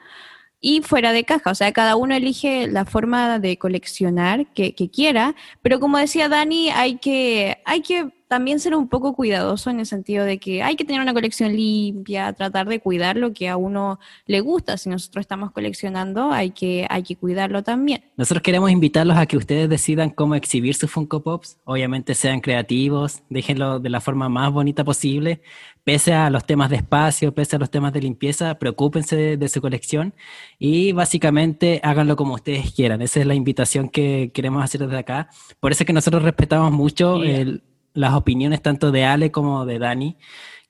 [0.60, 1.52] y fuera de caja.
[1.52, 6.70] O sea, cada uno elige la forma de coleccionar que, quiera, pero como decía Dani,
[6.70, 10.76] hay que, hay que también ser un poco cuidadoso en el sentido de que hay
[10.76, 14.78] que tener una colección limpia, tratar de cuidar lo que a uno le gusta.
[14.78, 18.04] Si nosotros estamos coleccionando, hay que, hay que cuidarlo también.
[18.18, 21.58] Nosotros queremos invitarlos a que ustedes decidan cómo exhibir sus Funko Pops.
[21.63, 25.42] Obviamente sean creativos, déjenlo de la forma más bonita posible.
[25.86, 29.62] Pese a los temas de espacio, pese a los temas de limpieza, preocúpense de, su
[29.62, 30.13] colección
[30.60, 33.02] y básicamente háganlo como ustedes quieran.
[33.02, 35.30] Esa es la invitación que queremos hacer desde acá.
[35.62, 39.80] Por eso es que nosotros respetamos mucho el las opiniones tanto de Ale como de
[39.80, 40.17] Dani,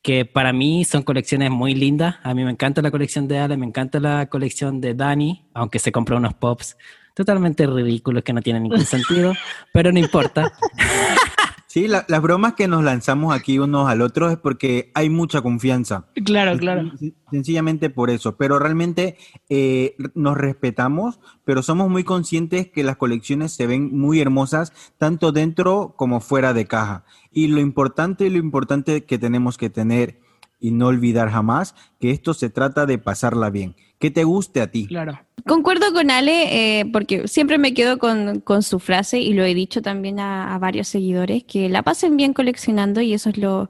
[0.01, 2.15] que para mí son colecciones muy lindas.
[2.23, 5.79] A mí me encanta la colección de Ale, me encanta la colección de Dani, aunque
[5.79, 6.77] se compró unos pops
[7.13, 9.33] totalmente ridículos que no tienen ningún sentido,
[9.73, 10.53] pero no importa.
[11.67, 16.07] Sí, las bromas que nos lanzamos aquí unos al otro es porque hay mucha confianza.
[16.23, 16.93] Claro, claro.
[17.29, 19.17] Sencillamente por eso, pero realmente
[19.49, 25.33] eh, nos respetamos, pero somos muy conscientes que las colecciones se ven muy hermosas tanto
[25.33, 27.03] dentro como fuera de caja.
[27.31, 30.21] Y lo importante y lo importante que tenemos que tener
[30.61, 34.71] y no olvidar jamás que esto se trata de pasarla bien, que te guste a
[34.71, 34.87] ti.
[34.87, 35.19] Claro.
[35.47, 39.81] Concuerdo con Ale, eh, porque siempre me quedo con, su frase y lo he dicho
[39.81, 43.69] también a, varios seguidores, que la pasen bien coleccionando y eso es lo,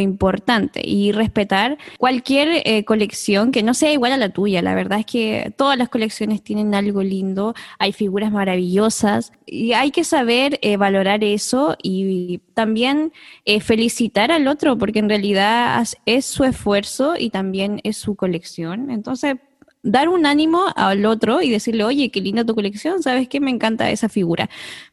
[0.00, 0.80] importante.
[0.84, 4.62] Y respetar cualquier eh, colección que no sea igual a la tuya.
[4.62, 9.92] La verdad es que todas las colecciones tienen algo lindo, hay figuras maravillosas y hay
[9.92, 13.12] que saber eh, valorar eso y también
[13.60, 18.90] felicitar al otro, porque en realidad es su esfuerzo y también es su colección.
[18.90, 19.36] Entonces,
[19.82, 23.40] dar un ánimo al otro y decirle, oye, qué linda tu colección, ¿sabes qué?
[23.40, 24.48] Me encanta esa figura.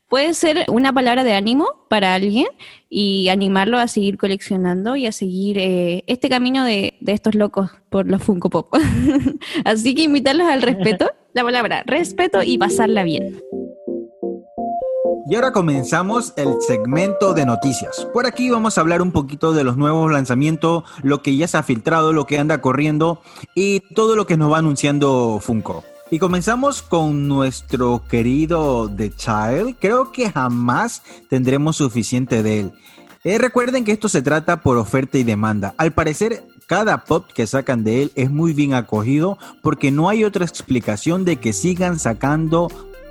[0.07, 2.47] Puede ser una palabra de ánimo para alguien
[2.89, 7.69] y animarlo a seguir coleccionando y a seguir eh, este camino de, de, estos locos
[7.89, 8.73] por los Funko Pop.
[9.65, 13.39] Así que invitarlos al respeto, la palabra respeto y pasarla bien.
[15.27, 18.07] Y ahora comenzamos el segmento de noticias.
[18.13, 21.57] Por aquí vamos a hablar un poquito de los nuevos lanzamientos, lo que ya se
[21.57, 23.21] ha filtrado, lo que anda corriendo
[23.55, 25.83] y todo lo que nos va anunciando Funko.
[26.11, 29.75] Y comenzamos con nuestro querido The Child.
[29.79, 32.71] Creo que jamás tendremos suficiente de él.
[33.23, 35.75] Eh, recuerden que esto se trata por oferta y demanda.
[35.77, 40.23] Al parecer, cada pop que sacan de él es muy bien acogido porque no hay
[40.23, 42.69] otra explicación de que sigan sacando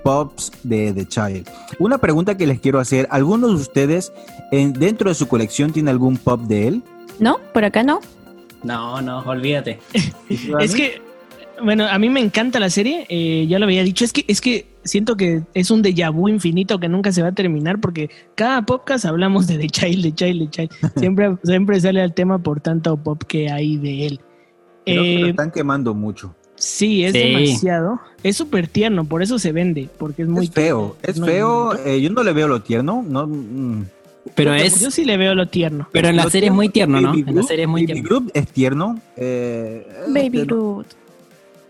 [0.09, 1.51] pops de The Child.
[1.79, 4.11] Una pregunta que les quiero hacer, ¿algunos de ustedes
[4.51, 6.83] en, dentro de su colección tiene algún pop de él?
[7.21, 8.01] No, por acá no.
[8.63, 9.81] No, no, olvídate.
[10.61, 11.03] es que,
[11.63, 14.41] bueno, a mí me encanta la serie, eh, ya lo había dicho, es que, es
[14.41, 18.09] que siento que es un déjà vu infinito que nunca se va a terminar porque
[18.35, 20.93] cada podcast hablamos de The Child, The Child, The Child.
[20.97, 24.21] Siempre, siempre sale el tema por tanto pop que hay de él.
[24.87, 26.35] Creo que lo eh, están quemando mucho.
[26.59, 28.01] Sí, es demasiado.
[28.23, 30.97] Es súper tierno, por eso se vende, porque es muy es feo.
[31.03, 33.27] Es feo, eh, yo no le veo lo tierno, no.
[33.27, 33.87] Mm.
[34.35, 34.81] Pero es.
[34.81, 35.89] Yo sí le veo lo tierno.
[35.93, 37.15] Pero en la serie es muy tierno, ¿no?
[37.15, 39.01] en la serie es muy Baby Groot es tierno.
[39.17, 40.87] Eh, Baby Groot.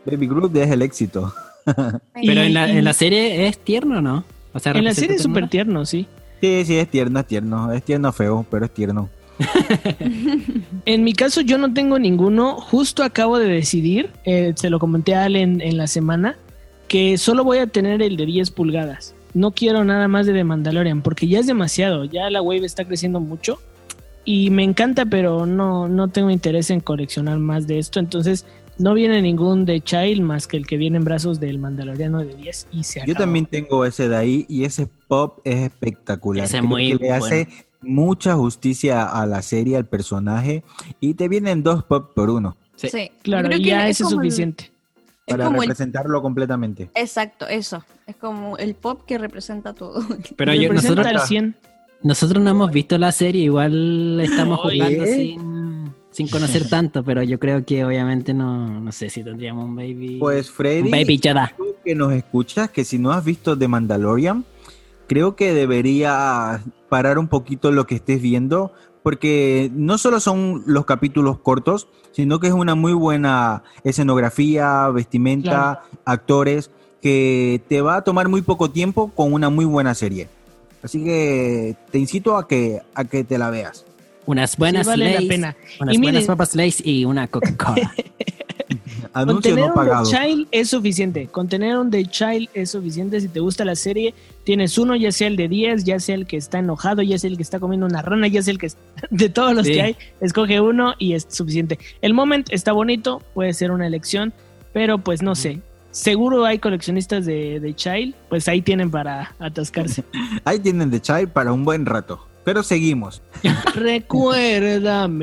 [0.06, 1.32] Baby Groot es el éxito.
[1.64, 4.24] pero en la, en la serie es tierno, ¿no?
[4.54, 6.06] O sea, en la serie es súper tierno, sí.
[6.40, 7.72] Sí, sí, es tierno, es tierno.
[7.72, 9.08] Es tierno feo, pero es tierno.
[10.84, 12.56] en mi caso yo no tengo ninguno.
[12.60, 16.36] Justo acabo de decidir, eh, se lo comenté a Ale en, la semana,
[16.88, 19.14] que solo voy a tener el de 10 pulgadas.
[19.34, 22.04] No quiero nada más de The Mandalorian porque ya es demasiado.
[22.04, 23.58] Ya la wave está creciendo mucho
[24.24, 28.00] y me encanta, pero no, no tengo interés en coleccionar más de esto.
[28.00, 28.46] Entonces
[28.78, 32.34] no viene ningún de Child más que el que viene en brazos del Mandaloriano de
[32.34, 36.44] 10 y se Yo también tengo ese de ahí y ese pop es espectacular.
[36.44, 37.48] Ese muy le hace
[37.80, 40.64] mucha justicia a la serie, al personaje,
[41.00, 42.56] y te vienen dos pop por uno.
[42.76, 44.70] Sí, claro, y ya es, es suficiente.
[45.26, 46.90] para representarlo completamente.
[46.94, 47.84] Exacto, eso.
[48.06, 50.02] Es como el pop que representa todo.
[50.36, 51.06] Pero yo, nosotros,
[52.02, 57.64] nosotros no hemos visto la serie, igual estamos jugando sin, conocer tanto, pero yo creo
[57.64, 60.16] que obviamente no, no sé si tendríamos un baby.
[60.18, 61.20] Pues Freddy, baby
[61.84, 64.44] que nos escuchas, que si no has visto The Mandalorian,
[65.06, 68.72] creo que debería parar un poquito lo que estés viendo,
[69.02, 75.82] porque no solo son los capítulos cortos, sino que es una muy buena escenografía, vestimenta,
[76.04, 76.70] actores,
[77.00, 80.28] que te va a tomar muy poco tiempo con una muy buena serie.
[80.82, 83.84] Así que te incito a que, a que te la veas.
[84.26, 85.56] Unas buenas vale la pena.
[85.80, 87.94] Unas y buenas papas Lays y una Coca-Cola.
[89.12, 91.26] Con tener un The Child es suficiente.
[91.28, 93.20] Con tener un The Child es suficiente.
[93.20, 96.26] Si te gusta la serie, tienes uno, ya sea el de 10, ya sea el
[96.26, 98.70] que está enojado, ya sea el que está comiendo una rana, ya sea el que
[99.10, 101.78] de todos los que hay, escoge uno y es suficiente.
[102.02, 104.32] El moment está bonito, puede ser una elección,
[104.72, 105.60] pero pues no sé.
[105.90, 110.04] Seguro hay coleccionistas de, de Child, pues ahí tienen para atascarse.
[110.44, 112.27] ahí tienen The Child para un buen rato.
[112.48, 113.20] Pero seguimos.
[113.74, 115.14] Recuérdame.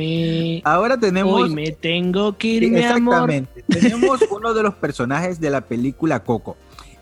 [0.63, 1.41] Ahora tenemos.
[1.41, 3.31] Hoy me tengo que ir, Sí, mi amor.
[3.31, 3.63] Exactamente.
[3.67, 6.55] Tenemos uno de los personajes de la película Coco.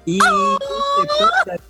[0.05, 1.65] Y podcast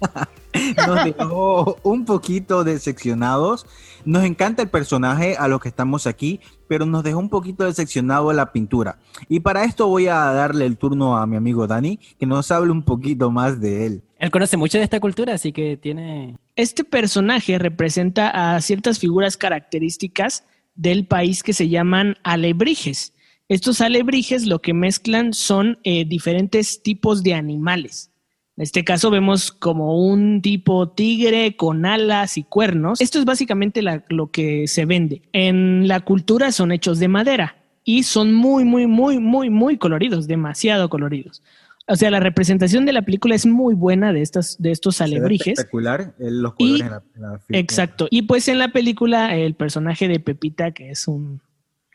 [0.86, 3.66] nos dejó un poquito decepcionados.
[4.04, 8.32] Nos encanta el personaje a los que estamos aquí, pero nos dejó un poquito decepcionado
[8.32, 8.98] la pintura.
[9.28, 12.70] Y para esto voy a darle el turno a mi amigo Dani, que nos hable
[12.70, 14.02] un poquito más de él.
[14.18, 16.36] Él conoce mucho de esta cultura, así que tiene...
[16.56, 23.12] Este personaje representa a ciertas figuras características del país que se llaman alebrijes.
[23.48, 28.10] Estos alebrijes lo que mezclan son eh, diferentes tipos de animales.
[28.58, 33.00] En este caso vemos como un tipo tigre con alas y cuernos.
[33.00, 35.22] Esto es básicamente la- lo que se vende.
[35.32, 40.26] En la cultura son hechos de madera y son muy, muy, muy, muy, muy coloridos,
[40.26, 41.40] demasiado coloridos.
[41.86, 45.52] O sea, la representación de la película es muy buena de, estas, de estos alebrijes.
[45.58, 48.08] Espectacular eh, los Y- colores en la, en la Exacto.
[48.10, 51.40] Y pues en la película el personaje de Pepita, que es un,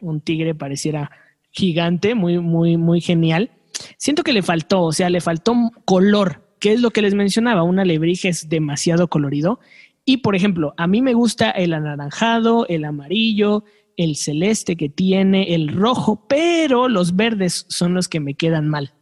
[0.02, 1.12] un tigre, pareciera
[1.52, 3.52] gigante, muy, muy, muy genial.
[3.97, 5.54] Siento que le faltó, o sea, le faltó
[5.86, 9.60] color, que es lo que les mencionaba, un alebrije es demasiado colorido.
[10.06, 13.65] Y por ejemplo, a mí me gusta el anaranjado, el amarillo,
[13.97, 18.93] el celeste que tiene, el rojo, pero los verdes son los que me quedan mal.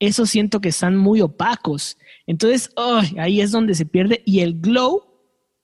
[0.00, 1.96] Eso siento que están muy opacos.
[2.26, 2.70] Entonces,
[3.18, 4.24] ahí es donde se pierde.
[4.26, 5.04] Y el glow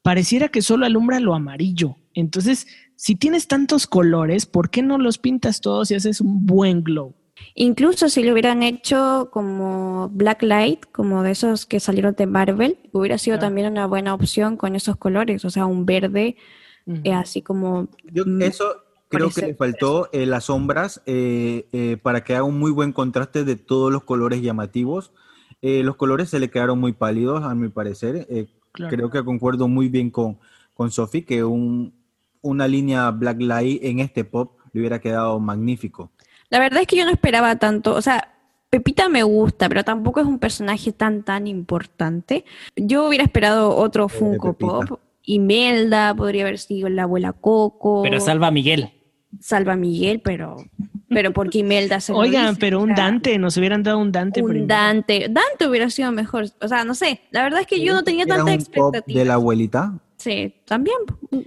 [0.02, 1.96] pareciera que solo alumbra lo amarillo.
[2.14, 6.84] Entonces, si tienes tantos colores, ¿por qué no los pintas todos y haces un buen
[6.84, 7.16] glow?
[7.54, 12.78] Incluso si lo hubieran hecho como Black Light, como de esos que salieron de Marvel,
[12.92, 13.48] hubiera sido Claro.
[13.48, 16.36] también una buena opción con esos colores, o sea, un verde
[17.04, 18.64] eh, así como Yo Mm, eso
[19.08, 22.92] creo que le faltó eh, las sombras eh, eh, para que haga un muy buen
[22.92, 25.12] contraste de todos los colores llamativos.
[25.62, 28.26] Eh, los colores se le quedaron muy pálidos, a mi parecer.
[28.30, 28.96] Eh, Claro.
[28.96, 30.38] Creo que concuerdo muy bien con,
[30.72, 31.92] con Sophie que un,
[32.40, 36.10] una línea Black Light en este pop le hubiera quedado magnífico.
[36.52, 38.28] La verdad es que yo no esperaba tanto, o sea,
[38.68, 42.44] Pepita me gusta, pero tampoco es un personaje tan, tan importante.
[42.76, 44.52] Yo hubiera esperado otro Pobre Funko.
[44.52, 45.00] Pop.
[45.22, 48.02] Imelda podría haber sido la abuela Coco.
[48.02, 48.90] Pero salva a Miguel.
[49.40, 50.56] Salva a Miguel, pero,
[51.08, 53.98] pero porque Imelda se lo Oigan, dice, pero o un sea, Dante, nos hubieran dado
[53.98, 54.66] un Dante Un primero.
[54.66, 55.28] Dante.
[55.30, 56.50] Dante hubiera sido mejor.
[56.60, 57.22] O sea, no sé.
[57.30, 59.18] La verdad es que yo no tenía tanta un expectativa.
[59.18, 59.94] de la abuelita.
[60.22, 60.96] Sí, también.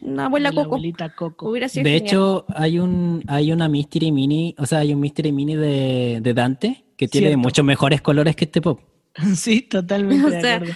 [0.02, 0.76] Una abuela La Coco.
[0.76, 1.50] abuelita Coco.
[1.50, 2.08] Hubiera sido De genial.
[2.08, 6.34] hecho, hay un hay una Mystery Mini, o sea, hay un Mystery Mini de, de
[6.34, 7.40] Dante que tiene Cierto.
[7.42, 8.80] muchos mejores colores que este pop.
[9.36, 10.74] Sí, totalmente O de sea, acuerdo.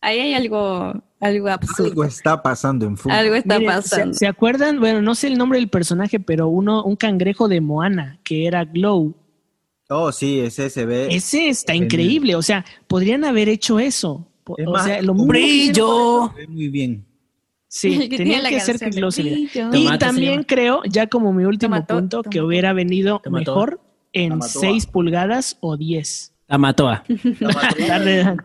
[0.00, 1.90] ahí hay algo, algo absurdo.
[1.90, 3.16] Algo está pasando en Funko.
[3.16, 4.14] Algo está Miren, ¿se, pasando.
[4.14, 4.80] se acuerdan?
[4.80, 8.64] Bueno, no sé el nombre del personaje, pero uno, un cangrejo de Moana, que era
[8.64, 9.14] Glow.
[9.88, 11.06] Oh, sí, ese se ve.
[11.14, 12.34] Ese está increíble.
[12.34, 14.26] O sea, podrían haber hecho eso.
[14.58, 16.32] Es o más, sea, lo ¡Brillo!
[16.34, 17.05] se ve muy bien.
[17.78, 19.36] Sí, El que la que hacer canción que de Glow se viera.
[19.36, 19.70] Brillo.
[19.70, 20.46] Te Y también señor.
[20.46, 23.80] creo, ya como mi último punto, que hubiera venido mejor
[24.12, 26.32] en La mató, 6 pulgadas o 10.
[26.48, 27.04] La Matoa.
[27.88, 28.36] Tarde,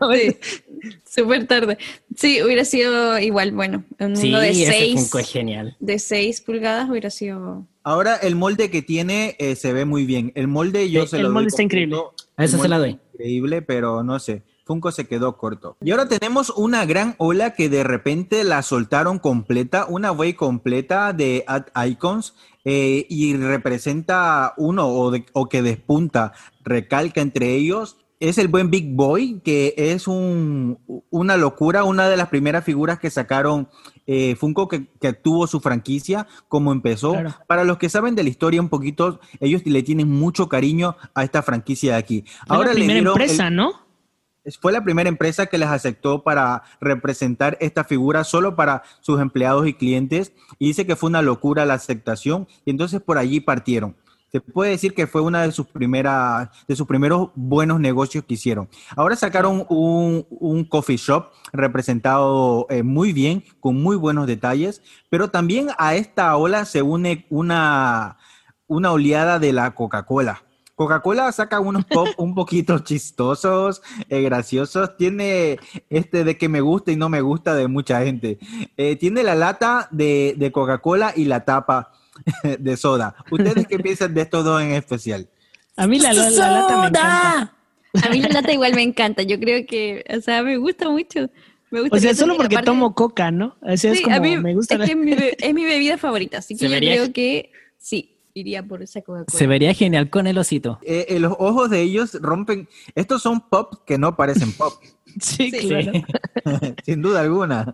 [1.04, 1.78] Sí, súper tarde.
[2.16, 5.76] Sí, hubiera sido igual, bueno, un Sí, uno de ese 6 Funko es genial.
[5.78, 10.32] de seis pulgadas hubiera sido Ahora el molde que tiene eh, se ve muy bien.
[10.34, 11.96] El molde yo Sí, se el lo doy molde está increíble.
[12.36, 12.98] A esa El se la doy.
[13.12, 14.42] Increíble, pero no sé.
[14.72, 15.76] Funko se quedó corto.
[15.82, 21.12] Y ahora tenemos una gran ola que de repente la soltaron completa, una wave completa
[21.12, 26.32] de ad icons eh, y representa uno o, de- o que despunta,
[26.64, 27.98] recalca entre ellos.
[28.20, 30.78] Es el buen Big Boy, que es un-
[31.10, 33.68] una locura, una de las primeras figuras que sacaron
[34.06, 37.12] eh, Funko que, que tuvo su franquicia, como empezó.
[37.12, 37.34] Claro.
[37.46, 41.22] Para los que saben de la historia un poquito, ellos le tienen mucho cariño a
[41.22, 42.24] esta franquicia de aquí.
[42.48, 43.81] Fue la le primera el- empresa, ¿no?
[44.60, 49.66] Fue la primera empresa que les aceptó para representar esta figura solo para sus empleados
[49.66, 53.96] y clientes y dice que fue una locura la aceptación y entonces por allí partieron.
[54.32, 58.32] Se puede decir que fue una de sus primeras, de sus primeros buenos negocios que
[58.34, 58.66] hicieron.
[58.96, 65.68] Ahora sacaron un, coffee shop representado eh, muy bien, con muy buenos detalles, pero también
[65.76, 68.16] a esta ola se une una,
[68.66, 70.42] una oleada de la Coca-Cola.
[70.82, 74.96] Coca-Cola saca unos pop un poquito chistosos, eh, graciosos.
[74.96, 75.58] Tiene
[75.90, 78.38] este de que me gusta y no me gusta de mucha gente.
[78.76, 81.92] Eh, tiene la lata de, de Coca-Cola y la tapa
[82.58, 83.14] de soda.
[83.30, 85.28] ¿Ustedes qué piensan de estos dos en especial?
[85.76, 87.56] A mí la, la- la lata me encanta.
[88.04, 89.22] A mí la lata igual me encanta.
[89.22, 91.30] Yo creo que, o sea, me gusta mucho.
[91.70, 93.56] Me gusta O sea, solo porque aparte- tomo coca, ¿no?
[93.62, 95.54] O sea, es como, a mí me gusta es, la- que es mi, be- es
[95.54, 99.38] mi bebida favorita, así que yo vería- creo que sí, iría por esa Coca-Cola.
[99.38, 100.78] Se vería genial con el osito.
[100.82, 102.68] Eh, eh, los ojos de ellos rompen.
[102.94, 104.74] Estos son pop que no parecen pop.
[105.20, 105.68] Sí, Sí.
[105.68, 105.92] claro.
[106.84, 107.72] Sin duda alguna.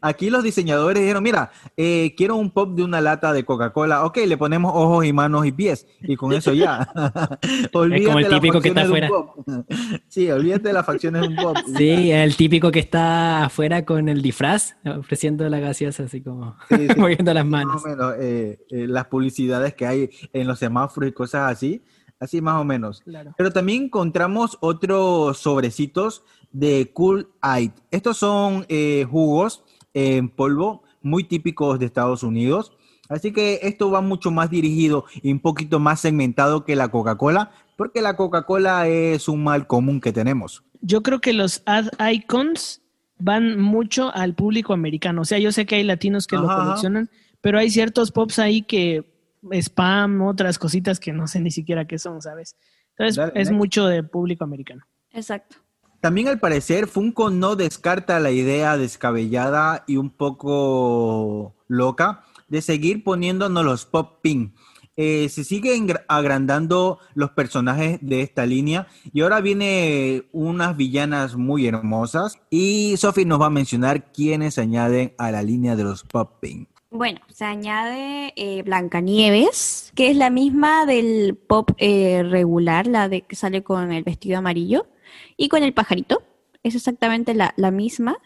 [0.00, 4.04] Aquí, el los diseñadores dijeron, mira, eh, quiero un pop de una lata de Coca-Cola.
[4.04, 5.86] Ok, le ponemos ojos y manos y pies.
[6.02, 6.88] Y con eso ya.
[7.72, 9.36] olvídate como el típico que está pop.
[10.08, 11.56] Sí, olvídate de las facciones de un pop.
[11.76, 16.88] Sí, el típico que está afuera con el disfraz, ofreciendo la gaseosa así como Sí,
[16.88, 16.98] sí.
[17.00, 17.84] moviendo las Más manos.
[17.84, 21.82] o menos, eh, eh, las publicidades que hay en los semáforos y cosas así.
[22.20, 23.00] Así más o menos.
[23.00, 23.34] Claro.
[23.36, 27.72] Pero también encontramos otros sobrecitos de Cool Aid.
[27.90, 29.64] Estos son eh, jugos
[29.94, 32.72] en polvo muy típicos de Estados Unidos.
[33.08, 37.50] Así que esto va mucho más dirigido y un poquito más segmentado que la Coca-Cola,
[37.76, 40.62] porque la Coca-Cola es un mal común que tenemos.
[40.80, 42.82] Yo creo que los ad icons
[43.18, 45.22] van mucho al público americano.
[45.22, 47.10] O sea, yo sé que hay latinos que lo Ajá, coleccionan,
[47.40, 49.04] pero hay ciertos pops ahí que
[49.52, 52.56] spam, otras cositas que no sé ni siquiera qué son, ¿sabes?
[52.96, 53.52] Entonces Dale, es next.
[53.58, 54.84] mucho de público americano.
[55.12, 55.56] Exacto.
[56.00, 63.04] También al parecer Funko no descarta la idea descabellada y un poco loca de seguir
[63.04, 64.54] poniéndonos los pop pin.
[64.96, 71.36] Eh, se siguen gra- agrandando los personajes de esta línea y ahora viene unas villanas
[71.36, 75.84] muy hermosas y Sophie nos va a mencionar quiénes se añaden a la línea de
[75.84, 76.68] los pop pin.
[76.90, 83.22] Bueno, se añade eh, Blancanieves, que es la misma del pop eh, regular, la de
[83.22, 84.88] que sale con el vestido amarillo,
[85.36, 86.22] y con el pajarito.
[86.64, 88.18] Es exactamente la, la misma.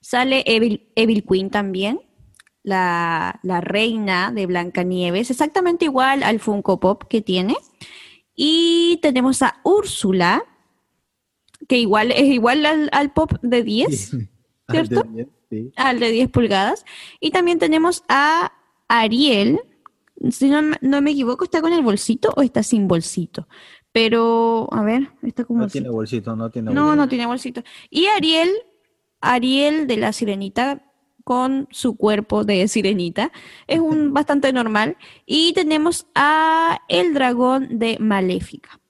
[0.00, 2.00] Sale Evil, Evil Queen también,
[2.62, 7.56] la, la reina de Blancanieves, exactamente igual al Funko Pop que tiene.
[8.36, 10.44] Y tenemos a Úrsula,
[11.68, 14.16] que igual es igual al, al pop de 10.
[14.70, 15.04] ¿Cierto?
[15.52, 15.70] Sí.
[15.76, 16.84] al de 10 pulgadas.
[17.20, 18.52] Y también tenemos a
[18.88, 19.60] Ariel.
[20.30, 23.46] Si no, me- no me equivoco, ¿está con el bolsito o está sin bolsito?
[23.92, 25.82] Pero, a ver, está con No bolsito.
[25.82, 26.96] tiene bolsito, no tiene No, bolsito.
[26.96, 27.62] no tiene bolsito.
[27.90, 28.48] Y Ariel,
[29.20, 30.86] Ariel de la sirenita
[31.24, 33.30] con su cuerpo de sirenita.
[33.66, 34.96] Es un bastante normal.
[35.26, 38.80] Y tenemos a el dragón de Maléfica.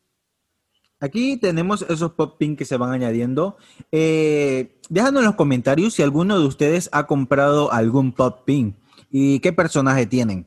[1.03, 3.57] Aquí tenemos esos pop pin que se van añadiendo.
[3.91, 8.77] Eh, déjanos en los comentarios si alguno de ustedes ha comprado algún pop pin
[9.11, 10.47] y qué personaje tienen.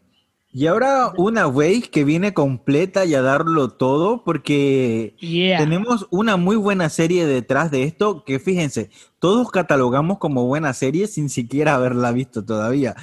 [0.53, 5.57] Y ahora una wave que viene completa y a darlo todo porque Yeah.
[5.57, 8.89] tenemos una muy buena serie detrás de esto que fíjense,
[9.19, 12.95] todos catalogamos como buena serie sin siquiera haberla visto todavía.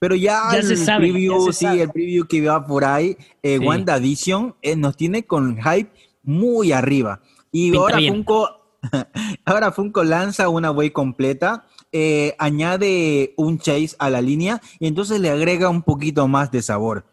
[0.00, 1.82] Pero ya, Ya el se sabe, preview, ya se sí, sabe.
[1.82, 3.64] el preview que va por ahí, eh, Sí.
[3.64, 5.90] WandaVision, eh, nos tiene con hype
[6.26, 7.20] muy arriba.
[7.50, 8.14] Y Pinta ahora bien.
[8.14, 8.50] Funko,
[9.46, 15.20] ahora Funko lanza una wave completa, eh, añade un chase a la línea y entonces
[15.20, 17.06] le agrega un poquito más de sabor.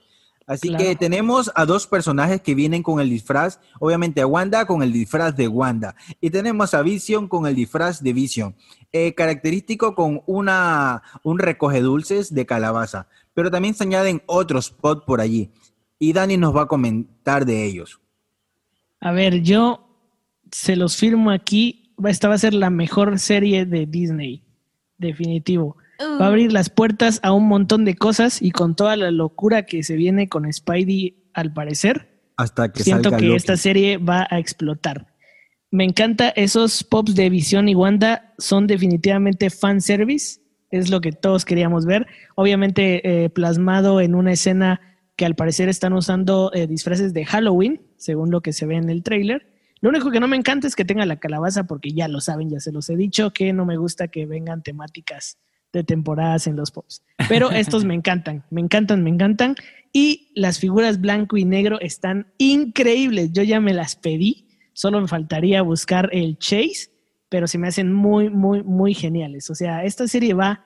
[0.45, 0.83] Así Claro.
[0.83, 4.91] que tenemos a dos personajes que vienen con el disfraz, obviamente a Wanda con el
[4.91, 8.53] disfraz de Wanda y tenemos a Vision con el disfraz de Vision,
[8.91, 15.03] eh, característico con una un recoge dulces de calabaza, pero también se añaden otros spots
[15.05, 15.49] por allí
[15.97, 18.01] y Dani nos va a comentar de ellos.
[19.03, 19.85] A ver, yo
[20.49, 21.93] se los firmo aquí.
[22.05, 24.43] Esta va a ser la mejor serie de Disney.
[24.97, 25.75] Definitivo.
[25.99, 29.65] Va a abrir las puertas a un montón de cosas y con toda la locura
[29.65, 33.37] que se viene con Spidey, al parecer, Hasta que siento salga que Loki.
[33.37, 35.07] esta serie va a explotar.
[35.69, 40.39] Me encanta esos pops de Visión y Wanda, son definitivamente fan service,
[40.71, 42.07] es lo que todos queríamos ver.
[42.35, 44.79] Obviamente eh, plasmado en una escena
[45.15, 48.89] que al parecer están usando eh, disfraces de Halloween, según lo que se ve en
[48.89, 49.47] el tráiler.
[49.81, 52.49] Lo único que no me encanta es que tenga la calabaza, porque ya lo saben,
[52.49, 55.37] ya se los he dicho, que no me gusta que vengan temáticas
[55.73, 57.03] de temporadas en los pops.
[57.27, 59.55] Pero estos me encantan, me encantan, me encantan.
[59.91, 63.31] Y las figuras blanco y negro están increíbles.
[63.33, 66.89] Yo ya me las pedí, solo me faltaría buscar el chase,
[67.29, 69.49] pero se me hacen muy, muy, muy geniales.
[69.49, 70.65] O sea, esta serie va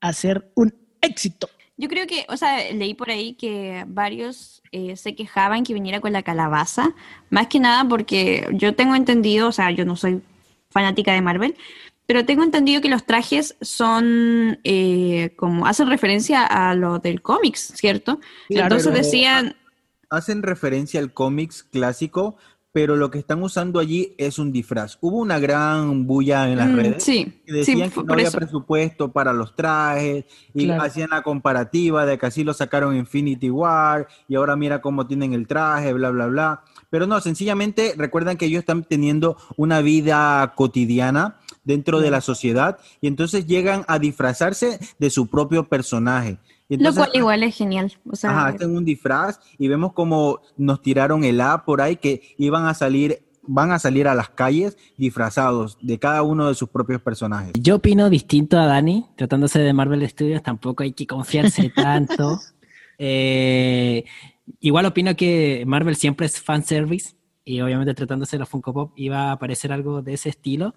[0.00, 1.48] a ser un éxito.
[1.78, 6.00] Yo creo que, o sea, leí por ahí que varios eh, se quejaban que viniera
[6.00, 6.94] con la calabaza,
[7.28, 10.22] más que nada porque yo tengo entendido, o sea, yo no soy
[10.70, 11.54] fanática de Marvel,
[12.06, 17.72] pero tengo entendido que los trajes son eh, como hacen referencia a lo del cómics,
[17.74, 18.20] ¿cierto?
[18.48, 19.56] Entonces pero- decían,
[20.08, 22.36] hacen referencia al cómics clásico,
[22.76, 24.98] pero lo que están usando allí es un disfraz.
[25.00, 28.28] Hubo una gran bulla en las mm, redes sí, que decían sí, que no había
[28.28, 28.36] eso.
[28.36, 30.82] presupuesto para los trajes y Claro.
[30.82, 35.32] hacían la comparativa de que así lo sacaron Infinity War y ahora mira cómo tienen
[35.32, 36.64] el traje, bla, bla, bla.
[36.90, 42.76] Pero no, sencillamente recuerdan que ellos están teniendo una vida cotidiana dentro de la sociedad
[43.00, 46.36] y entonces llegan a disfrazarse de su propio personaje.
[46.68, 47.92] Y Lo entonces- cual igual es genial.
[48.10, 51.96] O sea, Ajá, hacen un disfraz y vemos como nos tiraron el A por ahí
[51.96, 56.54] que iban a salir van a salir a las calles disfrazados de cada uno de
[56.56, 57.52] sus propios personajes.
[57.54, 62.40] Yo opino distinto a Dani, tratándose de Marvel Studios, tampoco hay que confiarse tanto.
[62.98, 64.04] Eh,
[64.58, 67.14] igual opino que Marvel siempre es fanservice
[67.44, 70.74] y obviamente tratándose de la Funko Pop iba a aparecer algo de ese estilo,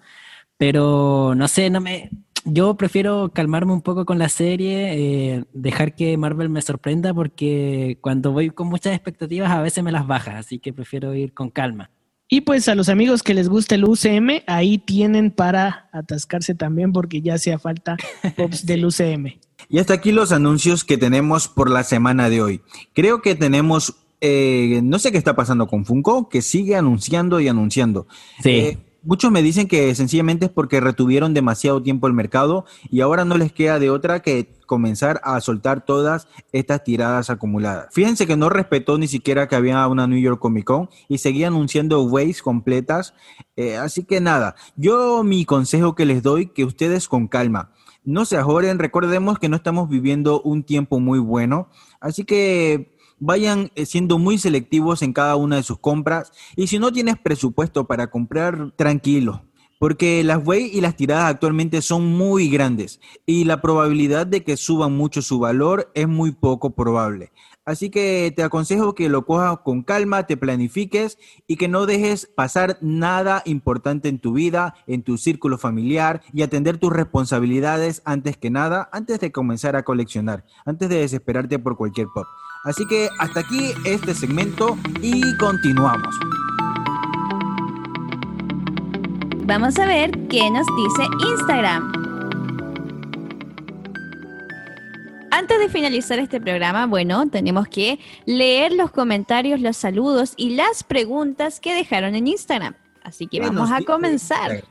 [0.57, 2.11] pero no sé, no me,
[2.45, 7.97] yo prefiero calmarme un poco con la serie, eh, dejar que Marvel me sorprenda porque
[8.01, 11.49] cuando voy con muchas expectativas a veces me las baja, así que prefiero ir con
[11.49, 11.91] calma.
[12.31, 16.93] Y pues a los amigos que les gusta el UCM, ahí tienen para atascarse también
[16.93, 17.97] porque ya hacía falta
[18.37, 19.39] pops del UCM.
[19.67, 22.61] Y hasta aquí los anuncios que tenemos por la semana de hoy.
[22.93, 27.47] Creo que tenemos, eh, no sé qué está pasando con Funko, que sigue anunciando y
[27.47, 28.07] anunciando.
[28.43, 28.49] Sí.
[28.51, 33.25] Eh, muchos me dicen que sencillamente es porque retuvieron demasiado tiempo el mercado y ahora
[33.25, 37.87] no les queda de otra que comenzar a soltar todas estas tiradas acumuladas.
[37.91, 41.47] Fíjense que no respetó ni siquiera que había una New York Comic Con y seguía
[41.47, 43.13] anunciando waves completas.
[43.55, 47.71] Eh, así que nada, yo mi consejo que les doy, que ustedes con calma.
[48.03, 51.69] No se ajoren, recordemos que no estamos viviendo un tiempo muy bueno,
[51.99, 56.79] así que vayan eh, siendo muy selectivos en cada una de sus compras y si
[56.79, 59.43] no tienes presupuesto para comprar, tranquilo.
[59.79, 64.57] Porque las way y las tiradas actualmente son muy grandes y la probabilidad de que
[64.57, 67.31] suban mucho su valor es muy poco probable.
[67.69, 72.25] Así que te aconsejo que lo cojas con calma, te planifiques y que no dejes
[72.25, 78.37] pasar nada importante en tu vida, en tu círculo familiar y atender tus responsabilidades antes
[78.37, 82.25] que nada, antes de comenzar a coleccionar, antes de desesperarte por cualquier pop.
[82.65, 86.13] Así que hasta aquí este segmento y continuamos.
[89.45, 91.93] Vamos a ver qué nos dice Instagram.
[95.31, 100.83] Antes de finalizar este programa, bueno, tenemos que leer los comentarios, los saludos y las
[100.83, 102.75] preguntas que dejaron en Instagram.
[103.03, 104.65] Así que ¿Qué vamos a comenzar.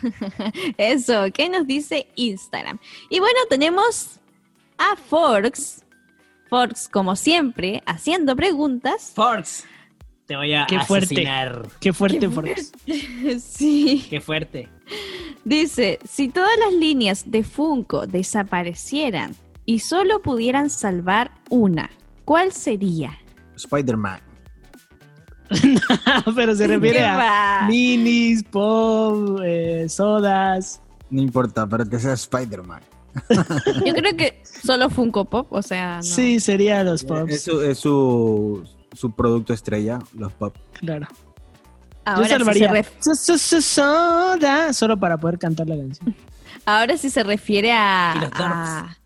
[0.78, 2.78] Eso, ¿qué nos dice Instagram?
[3.08, 4.20] Y bueno, tenemos
[4.78, 5.84] a Forks.
[6.50, 9.12] Forks, como siempre, haciendo preguntas.
[9.14, 9.64] Forks,
[10.26, 11.06] te voy a Qué fuerte.
[11.06, 11.68] asesinar.
[11.80, 12.72] Qué fuerte, Qué Forks.
[13.42, 14.04] sí.
[14.10, 14.68] Qué fuerte.
[15.44, 19.34] Dice, si todas las líneas de Funko desaparecieran
[19.64, 21.88] y solo pudieran salvar una,
[22.24, 23.16] ¿cuál sería?
[23.56, 24.20] Spider-Man.
[26.36, 30.80] Pero se refiere ¿Qué a minis, pop, eh, sodas.
[31.10, 32.82] No importa, pero que sea Spider-Man.
[33.86, 36.02] Yo creo que solo Funko Pop, o sea, no.
[36.02, 37.32] Sí, sería los pops.
[37.32, 40.54] Es, su, es su, su producto estrella, los pop.
[40.74, 41.06] Claro.
[42.04, 45.76] Ahora, Yo sí se salvaría ref- so- so- so- soda solo para poder cantar la
[45.76, 46.14] canción.
[46.64, 48.96] ahora sí se refiere a, a,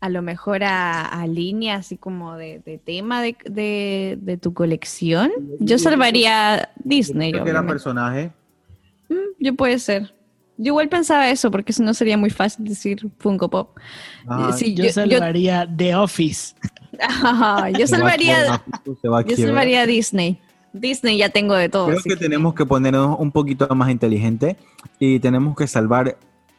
[0.00, 4.54] a lo mejor a, a línea así como de, de tema de, de- de tu
[4.54, 5.30] colección.
[5.60, 8.32] Yo salvaría Disney, Creo que era personaje.
[9.08, 10.14] Mm, yo puede ser.
[10.58, 13.78] Yo igual pensaba eso, porque si no sería muy fácil decir Funko Pop.
[14.26, 14.52] Ajá.
[14.52, 16.54] Sí, Yo, yo- yo- salvaría The Office.
[17.78, 20.40] Yo salvaría, yo salvaría Disney.
[20.72, 21.86] Disney ya tengo de todo.
[21.86, 24.56] Creo que tenemos que ponernos un poquito más inteligente
[24.98, 26.18] y tenemos que salvar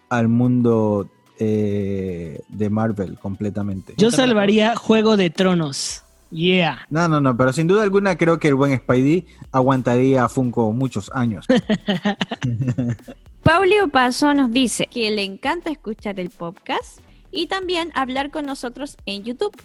[0.09, 3.93] al mundo eh, de Marvel completamente.
[3.97, 6.03] Yo salvaría Juego de Tronos.
[6.31, 6.85] Yeah.
[6.89, 10.71] No, no, no, pero sin duda alguna creo que el buen Spidey aguantaría a Funko
[10.71, 11.45] muchos años.
[13.43, 16.99] Paulio Paso nos dice que le encanta escuchar el podcast
[17.31, 19.55] y también hablar con nosotros en YouTube.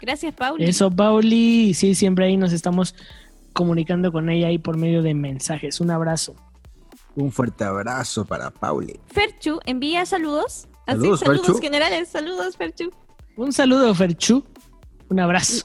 [0.00, 0.64] Gracias, Pauli.
[0.64, 1.72] Eso, Pauli.
[1.74, 2.94] Sí, siempre ahí nos estamos
[3.52, 5.80] comunicando con ella ahí por medio de mensajes.
[5.80, 6.34] Un abrazo.
[7.14, 8.98] Un fuerte abrazo para Pauli.
[9.06, 10.66] Ferchu envía saludos.
[10.86, 11.60] Así, Saludos, saludos Ferchu.
[11.62, 12.08] generales.
[12.08, 12.90] Saludos, Ferchu.
[13.36, 14.44] Un saludo, Ferchu.
[15.08, 15.64] Un abrazo.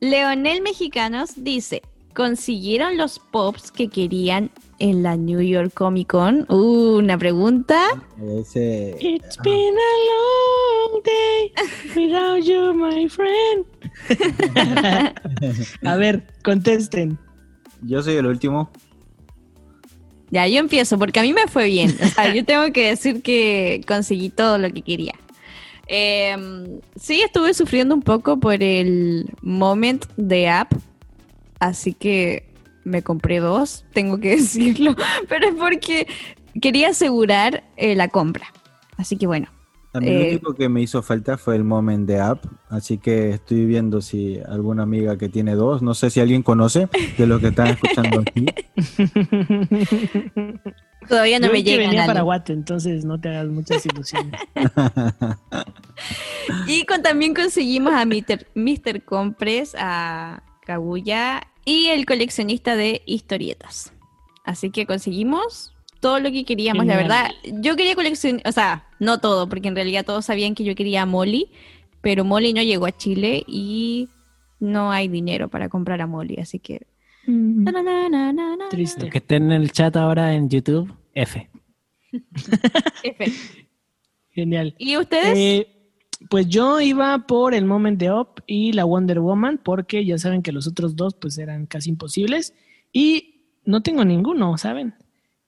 [0.00, 1.82] Leonel Mexicanos dice,
[2.14, 4.50] ¿consiguieron los pops que querían
[4.80, 6.46] en la New York Comic Con?
[6.48, 8.02] Uh, una pregunta.
[8.40, 11.52] Ese, It's been a long day
[11.94, 13.64] without you, my friend.
[15.86, 17.18] a ver, contesten.
[17.82, 18.70] yo soy el último.
[20.30, 21.96] Ya, yo empiezo porque a mí me fue bien.
[22.02, 25.14] O sea, yo tengo que decir que conseguí todo lo que quería.
[25.86, 30.72] Em, sí, estuve sufriendo un poco por el moment de app,
[31.58, 32.49] así que
[32.84, 34.94] me compré dos, tengo que decirlo,
[35.28, 36.06] pero es porque
[36.60, 38.46] quería asegurar eh, la compra.
[38.96, 39.48] Así que bueno,
[39.92, 42.98] A mí Eh, lo único que me hizo falta fue el moment de app, así
[42.98, 47.26] que estoy viendo si alguna amiga que tiene dos, no sé si alguien conoce de
[47.26, 48.46] los que están escuchando aquí.
[51.08, 51.88] todavía no Yo me llega.
[51.88, 54.40] venía para Guate, entonces no te hagas muchas ilusiones.
[56.66, 58.46] Y con, también conseguimos a Mr.
[58.54, 59.04] Mr.
[59.04, 63.92] Compres, a Kaguya y el coleccionista de historietas.
[64.44, 67.30] Así que conseguimos todo lo que queríamos, la verdad.
[67.60, 71.04] Yo quería coleccionar, o sea, no todo, porque en realidad todos sabían que yo quería
[71.06, 71.50] Molly,
[72.00, 74.08] pero Molly no llegó a Chile y
[74.58, 76.86] no hay dinero para comprar a Molly, así que...
[77.26, 78.68] na, na, na, na, na, na.
[78.70, 79.02] Triste.
[79.02, 81.48] Los que estén en el chat ahora en YouTube, F.
[83.02, 83.32] F.
[84.32, 84.74] Genial.
[84.78, 85.36] ¿Y ustedes?
[85.36, 85.79] Eh,
[86.28, 90.42] pues yo iba por el Moment de Up y la Wonder Woman, porque ya saben
[90.42, 92.54] que los otros dos pues eran casi imposibles.
[92.92, 94.94] Y no tengo ninguno, ¿saben?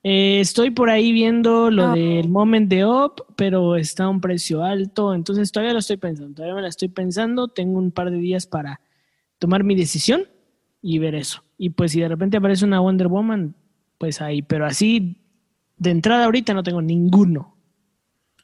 [0.05, 1.95] Eh, estoy por ahí viendo lo No.
[1.95, 6.35] del Moment de Up, pero está a un precio alto, entonces todavía lo estoy pensando,
[6.35, 8.81] todavía me la estoy pensando, tengo un par de días para
[9.39, 10.23] tomar mi decisión
[10.81, 11.45] y ver eso.
[11.57, 13.55] Y pues si de repente aparece una Wonder Woman,
[13.99, 15.19] pues ahí, pero así
[15.77, 17.55] de entrada ahorita no tengo ninguno.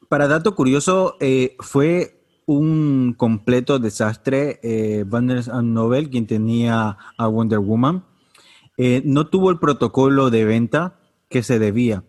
[0.08, 2.17] Para dato curioso, eh, fue
[2.48, 8.06] un completo desastre eh, Vander's and Nobel, quien tenía a Wonder Woman.
[8.78, 12.04] Eh, no tuvo el protocolo de venta que se debía.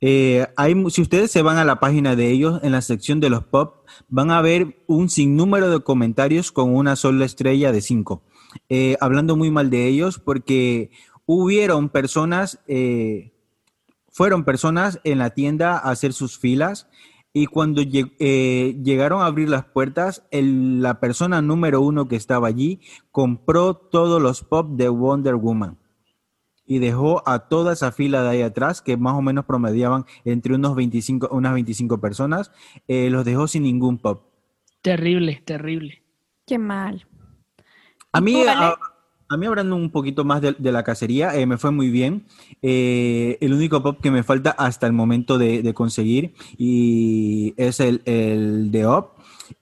[0.00, 0.48] Eh,
[0.90, 3.86] si ustedes se van a la página de ellos, en la sección de los pop,
[4.08, 8.24] van a ver un sinnúmero de comentarios con una sola estrella de cinco,
[8.68, 10.90] eh, hablando muy mal de ellos porque
[11.24, 12.58] hubieron personas,
[14.10, 16.88] fueron personas en la tienda a hacer sus filas
[17.36, 22.16] y cuando lleg- eh, llegaron a abrir las puertas, el- la persona número uno que
[22.16, 22.80] estaba allí
[23.10, 25.76] compró todos los pop de Wonder Woman
[26.64, 30.54] y dejó a toda esa fila de ahí atrás, que más o menos promediaban entre
[30.54, 32.52] unos 25, unas 25 personas,
[32.88, 34.22] eh, los dejó sin ningún pop.
[34.80, 36.02] Terrible, terrible.
[36.46, 37.06] Qué mal.
[38.12, 38.64] A ¿Y mí, tú, Ale?
[38.64, 38.78] a,
[39.28, 42.24] a mí hablando un poquito más de, la cacería, eh, me fue muy bien.
[42.62, 48.02] Eh, el único pop que me falta hasta el momento de, conseguir y es el,
[48.04, 49.08] el de Up.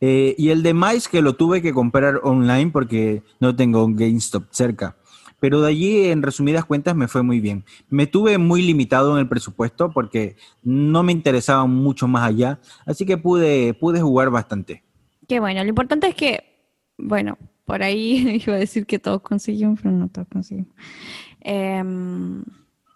[0.00, 3.96] Eh, y el de Mais que lo tuve que comprar online porque no tengo un
[3.96, 4.96] GameStop cerca.
[5.40, 7.64] Pero de allí, en resumidas cuentas, me fue muy bien.
[7.88, 13.04] Me tuve muy limitado en el presupuesto porque no me interesaba mucho más allá, así
[13.04, 14.84] que pude, pude jugar bastante.
[15.26, 15.62] Qué bueno.
[15.64, 16.44] Lo importante es que,
[16.96, 20.72] bueno, por ahí iba a decir que todos conseguimos, pero no todos conseguimos.
[21.40, 22.42] Em,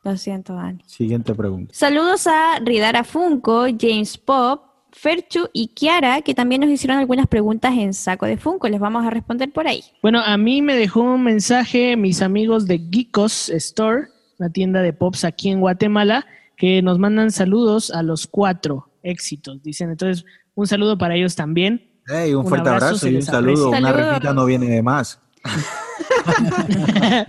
[0.05, 0.83] lo siento, Dani.
[0.87, 1.75] Siguiente pregunta.
[1.75, 4.63] Saludos a Ridara Funko, James Pop,
[4.93, 8.69] Ferchu y Kiara, que también nos hicieron algunas preguntas en saco de Funko.
[8.69, 9.83] Les vamos a responder por ahí.
[10.03, 14.07] Bueno, a mí me dejó un mensaje mis amigos de Geekos Store,
[14.39, 16.25] una tienda de pops aquí en Guatemala,
[16.57, 19.63] que nos mandan saludos a los cuatro éxitos.
[19.63, 21.91] Dicen, entonces, un saludo para ellos también.
[22.09, 23.71] Hey, un, Un fuerte abrazo, y un saludo.
[23.71, 25.21] Una rejita no viene de más.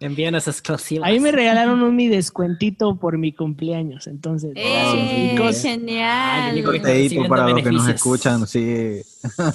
[0.00, 1.08] Envíanos exclusivas.
[1.08, 4.52] Ahí me regalaron un mi descuentito por mi cumpleaños, entonces.
[4.54, 5.36] ¡Eh!
[5.62, 6.54] ¡Genial!
[6.84, 9.00] Ay, para los que nos escuchan, sí.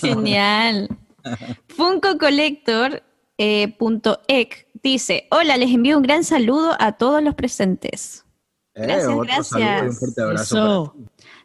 [0.02, 0.90] Genial.
[1.70, 3.04] Funko Collector
[3.38, 8.26] eh, punto ec dice: Hola, les envío un gran saludo a todos los presentes.
[8.74, 9.48] Gracias, Eh, gracias.
[9.48, 10.96] saludo y un fuerte abrazo.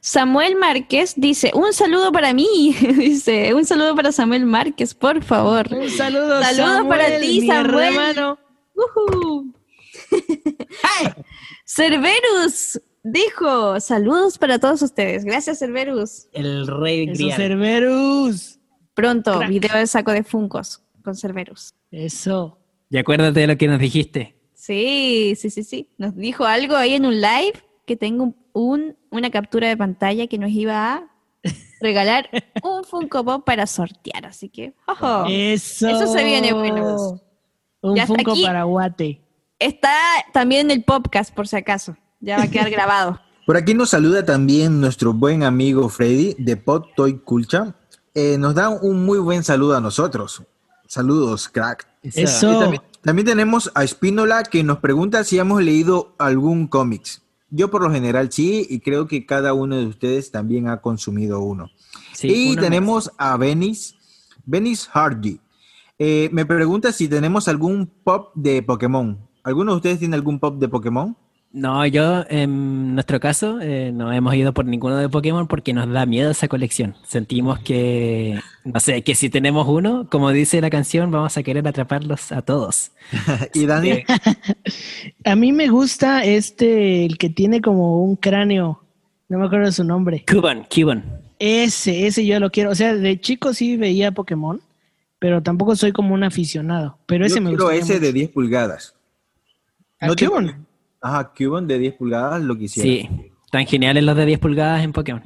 [0.01, 2.75] Samuel Márquez dice: Un saludo para mí.
[2.97, 5.69] dice: Un saludo para Samuel Márquez, por favor.
[5.73, 7.85] Un saludo, Saludos Samuel, para ti, Samuel.
[7.95, 8.39] hermano.
[8.75, 9.55] Ujú.
[11.67, 15.25] Cerberus dijo: Saludos para todos ustedes.
[15.25, 16.29] Gracias, Cerberus.
[16.33, 17.37] El rey Eso, grial.
[17.37, 18.59] Cerberus.
[18.95, 19.49] Pronto, Crack.
[19.51, 21.75] video de saco de Funcos con Cerberus.
[21.91, 22.59] Eso.
[22.91, 24.37] Y acuérdate de lo que nos dijiste.
[24.55, 25.89] Sí, sí, sí, sí.
[25.97, 27.55] Nos dijo algo ahí en un live
[27.87, 31.11] que tengo un, un- una captura de pantalla que nos iba a
[31.81, 32.29] regalar
[32.63, 34.27] un Funko Pop para sortear.
[34.27, 35.25] Así que, ojo.
[35.29, 35.89] Eso.
[35.89, 37.21] Eso se viene bueno.
[37.83, 39.21] Un Ya Funko para Guate.
[39.59, 39.93] Está
[40.33, 41.97] también en el podcast, por si acaso.
[42.21, 43.21] Ya va a quedar grabado.
[43.47, 47.73] Por aquí nos saluda también nuestro buen amigo Freddy de Pod Toy Culture.
[48.15, 50.43] Eh, nos da un muy buen saludo a nosotros.
[50.87, 51.87] Saludos, crack.
[52.03, 52.59] Eso.
[52.61, 57.23] También, también tenemos a Espínola que nos pregunta si hemos leído algún cómics.
[57.51, 61.41] Yo por lo general sí, y creo que cada uno de ustedes también ha consumido
[61.41, 61.71] uno.
[62.13, 63.97] Sí, y tenemos a Benis,
[64.45, 65.41] Benis Hardy.
[65.99, 69.19] Eh, me pregunta si tenemos algún pop de Pokémon.
[69.43, 71.17] ¿Alguno de ustedes tiene algún pop de Pokémon?
[71.53, 75.91] No, yo en nuestro caso eh, no hemos ido por ninguno de Pokémon porque nos
[75.91, 76.95] da miedo esa colección.
[77.05, 81.67] Sentimos que, no sé, que si tenemos uno, como dice la canción, vamos a querer
[81.67, 82.93] atraparlos a todos.
[83.55, 84.05] y Dani, Eh,
[85.25, 88.81] A mí me gusta este, el que tiene como un cráneo.
[89.29, 90.25] No me acuerdo de su nombre.
[90.31, 91.03] Cuban, Cuban.
[91.41, 92.71] Ese, ese yo lo quiero.
[92.71, 94.61] O sea, de chico sí veía Pokémon,
[95.19, 96.97] pero tampoco soy como un aficionado.
[97.07, 97.77] Pero ese yo me quiero gusta.
[97.79, 98.95] ese de 10 pulgadas.
[99.99, 100.55] ¿A No Cubone?
[101.01, 102.89] Ajá, Cuban de 10 pulgadas lo quisiera.
[102.89, 105.23] Sí, tan geniales los de 10 pulgadas en Pokémon.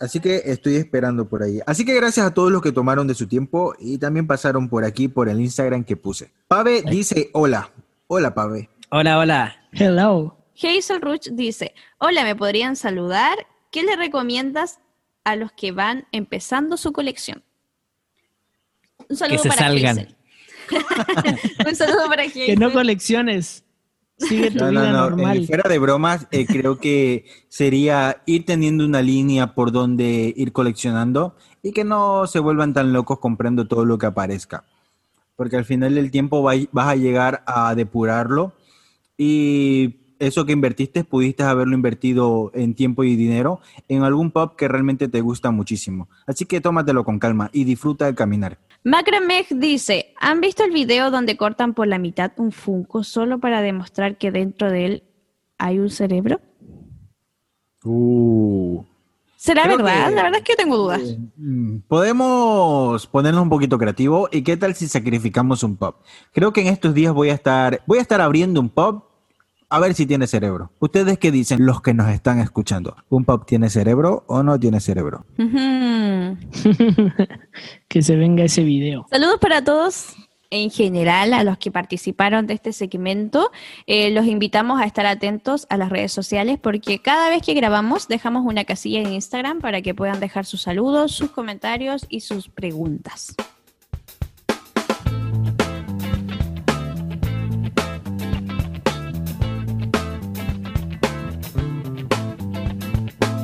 [0.00, 1.60] Así que estoy esperando por ahí.
[1.66, 4.84] Así que gracias a todos los que tomaron de su tiempo y también pasaron por
[4.84, 6.32] aquí por el Instagram que puse.
[6.48, 7.70] Pave dice hola.
[8.08, 8.68] Hola, Pave.
[8.90, 9.56] Hola, hola.
[9.72, 10.36] Hello.
[10.54, 13.46] Hazel Ruch dice, hola, ¿me podrían saludar?
[13.70, 14.80] ¿Qué le recomiendas
[15.24, 17.42] a los que van empezando su colección?
[19.08, 19.98] Un saludo se para salgan.
[19.98, 20.16] Hazel.
[21.66, 22.46] Un saludo para Hazel.
[22.46, 23.64] Que no colecciones.
[24.28, 25.10] Sigue tu No, vida no, no.
[25.10, 25.38] normal.
[25.38, 30.52] eh, fuera de bromas, eh, creo que sería ir teniendo una línea por donde ir
[30.52, 34.64] coleccionando y que no se vuelvan tan locos comprando todo lo que aparezca.
[35.36, 38.52] Porque al final del tiempo va- vas a llegar a depurarlo
[39.16, 44.68] y eso que invertiste pudiste haberlo invertido en tiempo y dinero en algún pub que
[44.68, 46.08] realmente te gusta muchísimo.
[46.26, 48.58] Así que tómatelo con calma y disfruta de caminar.
[48.84, 53.62] Macrameg dice, ¿han visto el video donde cortan por la mitad un Funko solo para
[53.62, 55.02] demostrar que dentro de él
[55.58, 56.40] hay un cerebro?
[57.84, 58.82] Uh.
[59.36, 60.08] ¿Será verdad?
[60.08, 61.00] que- La verdad es que yo tengo dudas.
[61.36, 65.96] Mm, Podemos ponernos un poquito creativo y qué tal si sacrificamos un pub.
[66.32, 69.02] Creo que en estos días voy a estar voy a estar abriendo un pub
[69.72, 70.70] a ver si tiene cerebro.
[70.80, 72.94] ¿Ustedes qué dicen los que nos están escuchando?
[73.08, 75.24] ¿Un pub tiene cerebro o no tiene cerebro?
[77.88, 79.06] Que se venga ese video.
[79.10, 80.14] Saludos para todos
[80.50, 83.50] en general, a los que participaron de este segmento.
[83.86, 88.08] Eh, los invitamos a estar atentos a las redes sociales porque cada vez que grabamos
[88.08, 92.50] dejamos una casilla en Instagram para que puedan dejar sus saludos, sus comentarios y sus
[92.50, 93.34] preguntas.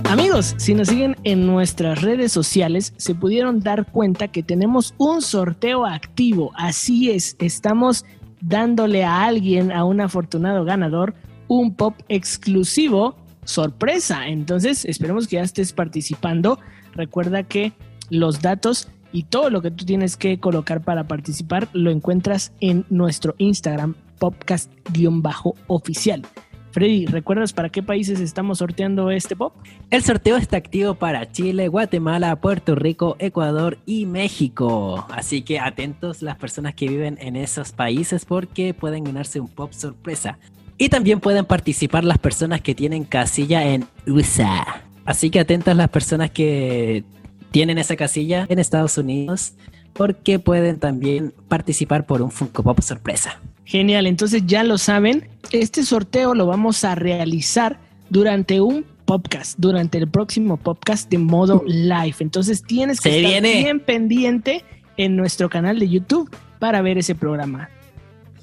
[0.08, 5.20] Amigos, si nos siguen en nuestras redes sociales, se pudieron dar cuenta que tenemos un
[5.20, 6.50] sorteo activo.
[6.54, 8.06] Así es, estamos
[8.40, 11.12] dándole a alguien, a un afortunado ganador,
[11.46, 14.28] un pop exclusivo sorpresa.
[14.28, 16.58] Entonces, esperemos que ya estés participando.
[16.94, 17.74] Recuerda que
[18.08, 22.86] los datos y todo lo que tú tienes que colocar para participar lo encuentras en
[22.88, 26.22] nuestro Instagram, podcast-oficial.
[26.70, 29.54] Freddy, ¿recuerdas para qué países estamos sorteando este pop?
[29.90, 35.06] El sorteo está activo para Chile, Guatemala, Puerto Rico, Ecuador y México.
[35.10, 39.72] Así que atentos las personas que viven en esos países porque pueden ganarse un pop
[39.72, 40.38] sorpresa.
[40.76, 44.82] Y también pueden participar las personas que tienen casilla en USA.
[45.04, 47.02] Así que atentas las personas que
[47.50, 49.54] tienen esa casilla en Estados Unidos
[49.94, 53.40] porque pueden también participar por un Funko Pop sorpresa.
[53.68, 59.98] Genial, entonces ya lo saben, este sorteo lo vamos a realizar durante un podcast, durante
[59.98, 62.16] el próximo podcast de modo live.
[62.20, 63.62] Entonces tienes que Se estar viene.
[63.62, 64.64] bien pendiente
[64.96, 67.68] en nuestro canal de YouTube para ver ese programa.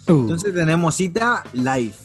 [0.07, 1.95] Entonces tenemos cita live.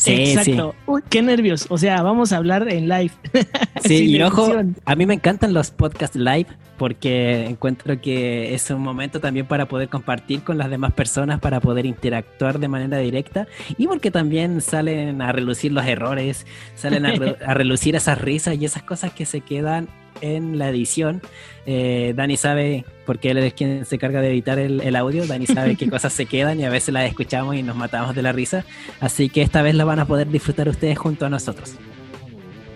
[0.00, 0.74] Sí, Exacto.
[0.86, 1.66] Uy, qué nervios.
[1.68, 3.12] O sea, vamos a hablar en live.
[3.82, 4.76] Sí, y ojo, edición.
[4.84, 6.46] a mí me encantan los podcasts live
[6.76, 11.60] porque encuentro que es un momento también para poder compartir con las demás personas, para
[11.60, 13.46] poder interactuar de manera directa
[13.76, 18.56] y porque también salen a relucir los errores, salen a, re- a relucir esas risas
[18.58, 19.88] y esas cosas que se quedan
[20.20, 21.22] en la edición.
[21.66, 25.46] Eh, Dani sabe, porque él es quien se carga de editar el, el audio, Dani
[25.46, 28.32] sabe qué cosas se quedan y a veces las escuchamos y nos matamos de la
[28.32, 28.64] risa.
[29.00, 31.74] Así que esta vez la van a poder disfrutar ustedes junto a nosotros.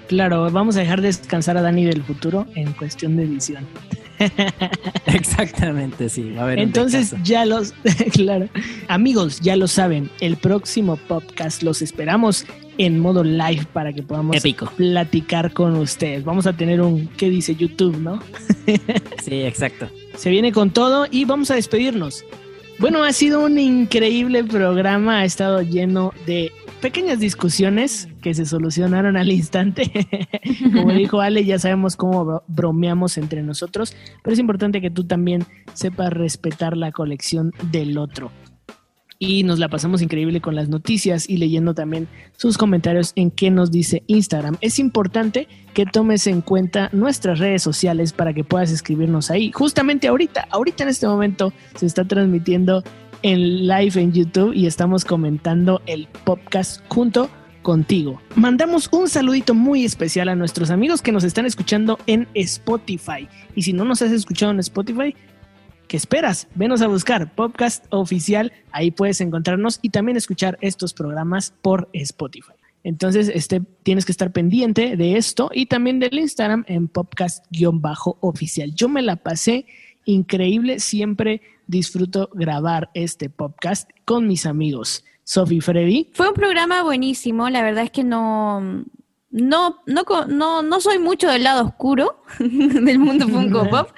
[0.08, 3.66] Claro, vamos a dejar descansar a Dani del futuro en cuestión de edición.
[5.06, 6.30] Exactamente, sí.
[6.32, 7.72] Va a haber Entonces ya los,
[8.12, 8.48] claro,
[8.88, 12.46] amigos, ya lo saben, el próximo podcast los esperamos
[12.78, 14.66] en modo live para que podamos Épico.
[14.76, 16.24] platicar con ustedes.
[16.24, 18.20] Vamos a tener un, ¿qué dice YouTube, no?
[19.22, 19.88] Sí, exacto.
[20.16, 22.24] Se viene con todo y vamos a despedirnos.
[22.78, 26.50] Bueno, ha sido un increíble programa, ha estado lleno de
[26.80, 29.90] pequeñas discusiones que se solucionaron al instante.
[30.72, 35.04] Como dijo Ale, ya sabemos cómo bro- bromeamos entre nosotros, pero es importante que tú
[35.04, 38.32] también sepas respetar la colección del otro.
[39.18, 43.50] Y nos la pasamos increíble con las noticias y leyendo también sus comentarios en qué
[43.50, 44.56] nos dice Instagram.
[44.60, 49.52] Es importante que tomes en cuenta nuestras redes sociales para que puedas escribirnos ahí.
[49.52, 52.82] Justamente ahorita, ahorita en este momento se está transmitiendo
[53.22, 57.30] en live en YouTube y estamos comentando el podcast junto
[57.62, 58.20] contigo.
[58.36, 63.26] Mandamos un saludito muy especial a nuestros amigos que nos están escuchando en Spotify.
[63.56, 65.16] Y si no nos has escuchado en Spotify,
[65.94, 66.48] ¿qué esperas?
[66.56, 72.54] Venos a buscar podcast oficial, ahí puedes encontrarnos y también escuchar estos programas por Spotify.
[72.82, 78.74] Entonces, este, tienes que estar pendiente de esto y también del Instagram en podcast-oficial.
[78.74, 79.66] Yo me la pasé
[80.04, 85.04] increíble, siempre disfruto grabar este podcast con mis amigos.
[85.22, 86.10] Sophie Freddy.
[86.12, 88.84] Fue un programa buenísimo, la verdad es que no,
[89.34, 93.88] no, no, no, no soy mucho del lado oscuro del mundo Funko Pop,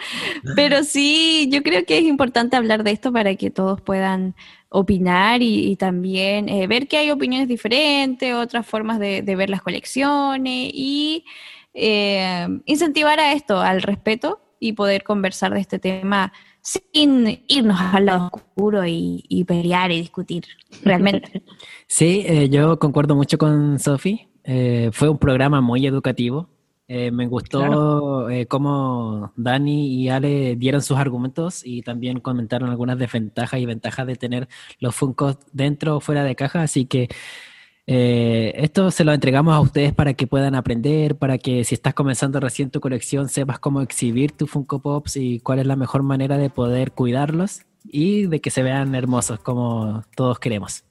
[0.55, 4.35] pero sí, yo creo que es importante hablar de esto para que todos puedan
[4.71, 9.51] opinar y, y también eh, ver que hay opiniones diferentes, otras formas de, de ver
[9.51, 11.27] las colecciones y
[11.75, 16.33] eh, incentivar a esto, al respeto y poder conversar de este tema
[16.63, 20.47] sin irnos al lado oscuro y, y pelear y discutir
[20.83, 21.43] realmente.
[21.89, 24.29] Sí, eh, yo concuerdo mucho con Sofi.
[24.47, 26.49] Eh, fue un programa muy educativo.
[26.89, 32.97] Eh, me gustó eh, cómo Dani y Ale dieron sus argumentos y también comentaron algunas
[32.97, 36.63] desventajas y ventajas de tener los Funkos dentro o fuera de caja.
[36.63, 37.09] Así que
[37.89, 41.95] eh, esto se lo entregamos a ustedes para que puedan aprender, para que si estás
[41.95, 46.03] comenzando recién tu colección sepas cómo exhibir tu Funko Pops y cuál es la mejor
[46.03, 50.86] manera de poder cuidarlos y de que se vean hermosos como todos queremos.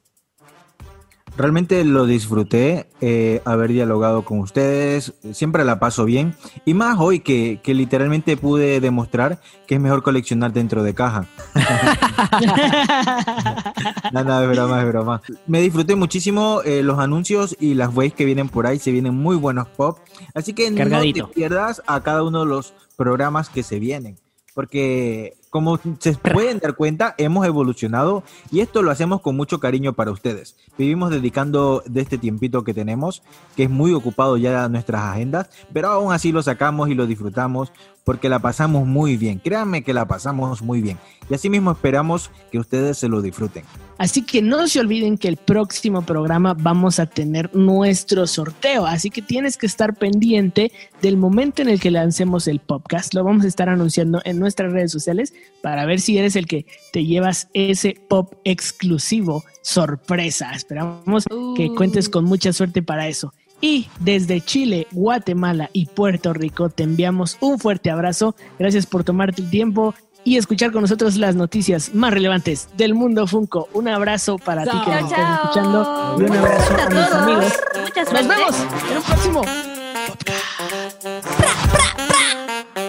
[1.37, 6.33] Realmente lo disfruté eh, haber dialogado con ustedes, siempre la paso bien
[6.63, 11.25] y más hoy que, que literalmente pude demostrar que es mejor coleccionar dentro de caja.
[14.11, 15.21] No, es broma, es broma.
[15.47, 19.15] Me disfruté muchísimo eh, los anuncios y las waves que vienen por ahí, se vienen
[19.15, 19.99] muy buenos pop,
[20.33, 21.23] así que Cargadito.
[21.23, 24.17] no te pierdas a cada uno de los programas que se vienen,
[24.53, 29.93] porque como se pueden dar cuenta, hemos evolucionado y esto lo hacemos con mucho cariño
[29.93, 30.57] para ustedes.
[30.77, 33.23] Vivimos dedicando de este tiempito que tenemos,
[33.55, 37.71] que es muy ocupado ya nuestras agendas, pero aún así lo sacamos y lo disfrutamos
[38.05, 39.39] porque la pasamos muy bien.
[39.39, 40.99] Créanme que la pasamos muy bien.
[41.27, 43.63] Y así mismo esperamos que ustedes se lo disfruten.
[43.97, 48.85] Así que no se olviden que el próximo programa vamos a tener nuestro sorteo.
[48.85, 53.15] Así que tienes que estar pendiente del momento en el que lancemos el podcast.
[53.15, 56.65] Lo vamos a estar anunciando en nuestras redes sociales para ver si eres el que
[56.93, 60.51] te llevas ese pop exclusivo sorpresa.
[60.53, 61.25] Esperamos
[61.55, 61.75] que Uh.
[61.75, 63.33] cuentes con mucha suerte para eso.
[63.61, 68.35] Y desde Chile, Guatemala y Puerto Rico te enviamos un fuerte abrazo.
[68.59, 73.25] Gracias por tomarte el tiempo y escuchar con nosotros las noticias más relevantes del mundo
[73.27, 73.69] Funko.
[73.73, 75.35] Un abrazo para ti que nos Chao, estás chao.
[75.43, 77.21] escuchando y un abrazo Suerte a mis todos.
[77.23, 77.53] amigos.
[77.95, 78.55] Nos vemos
[78.91, 79.41] en un próximo.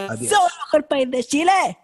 [0.09, 0.31] Adiós.
[0.31, 1.79] Solo mejor país de Chile.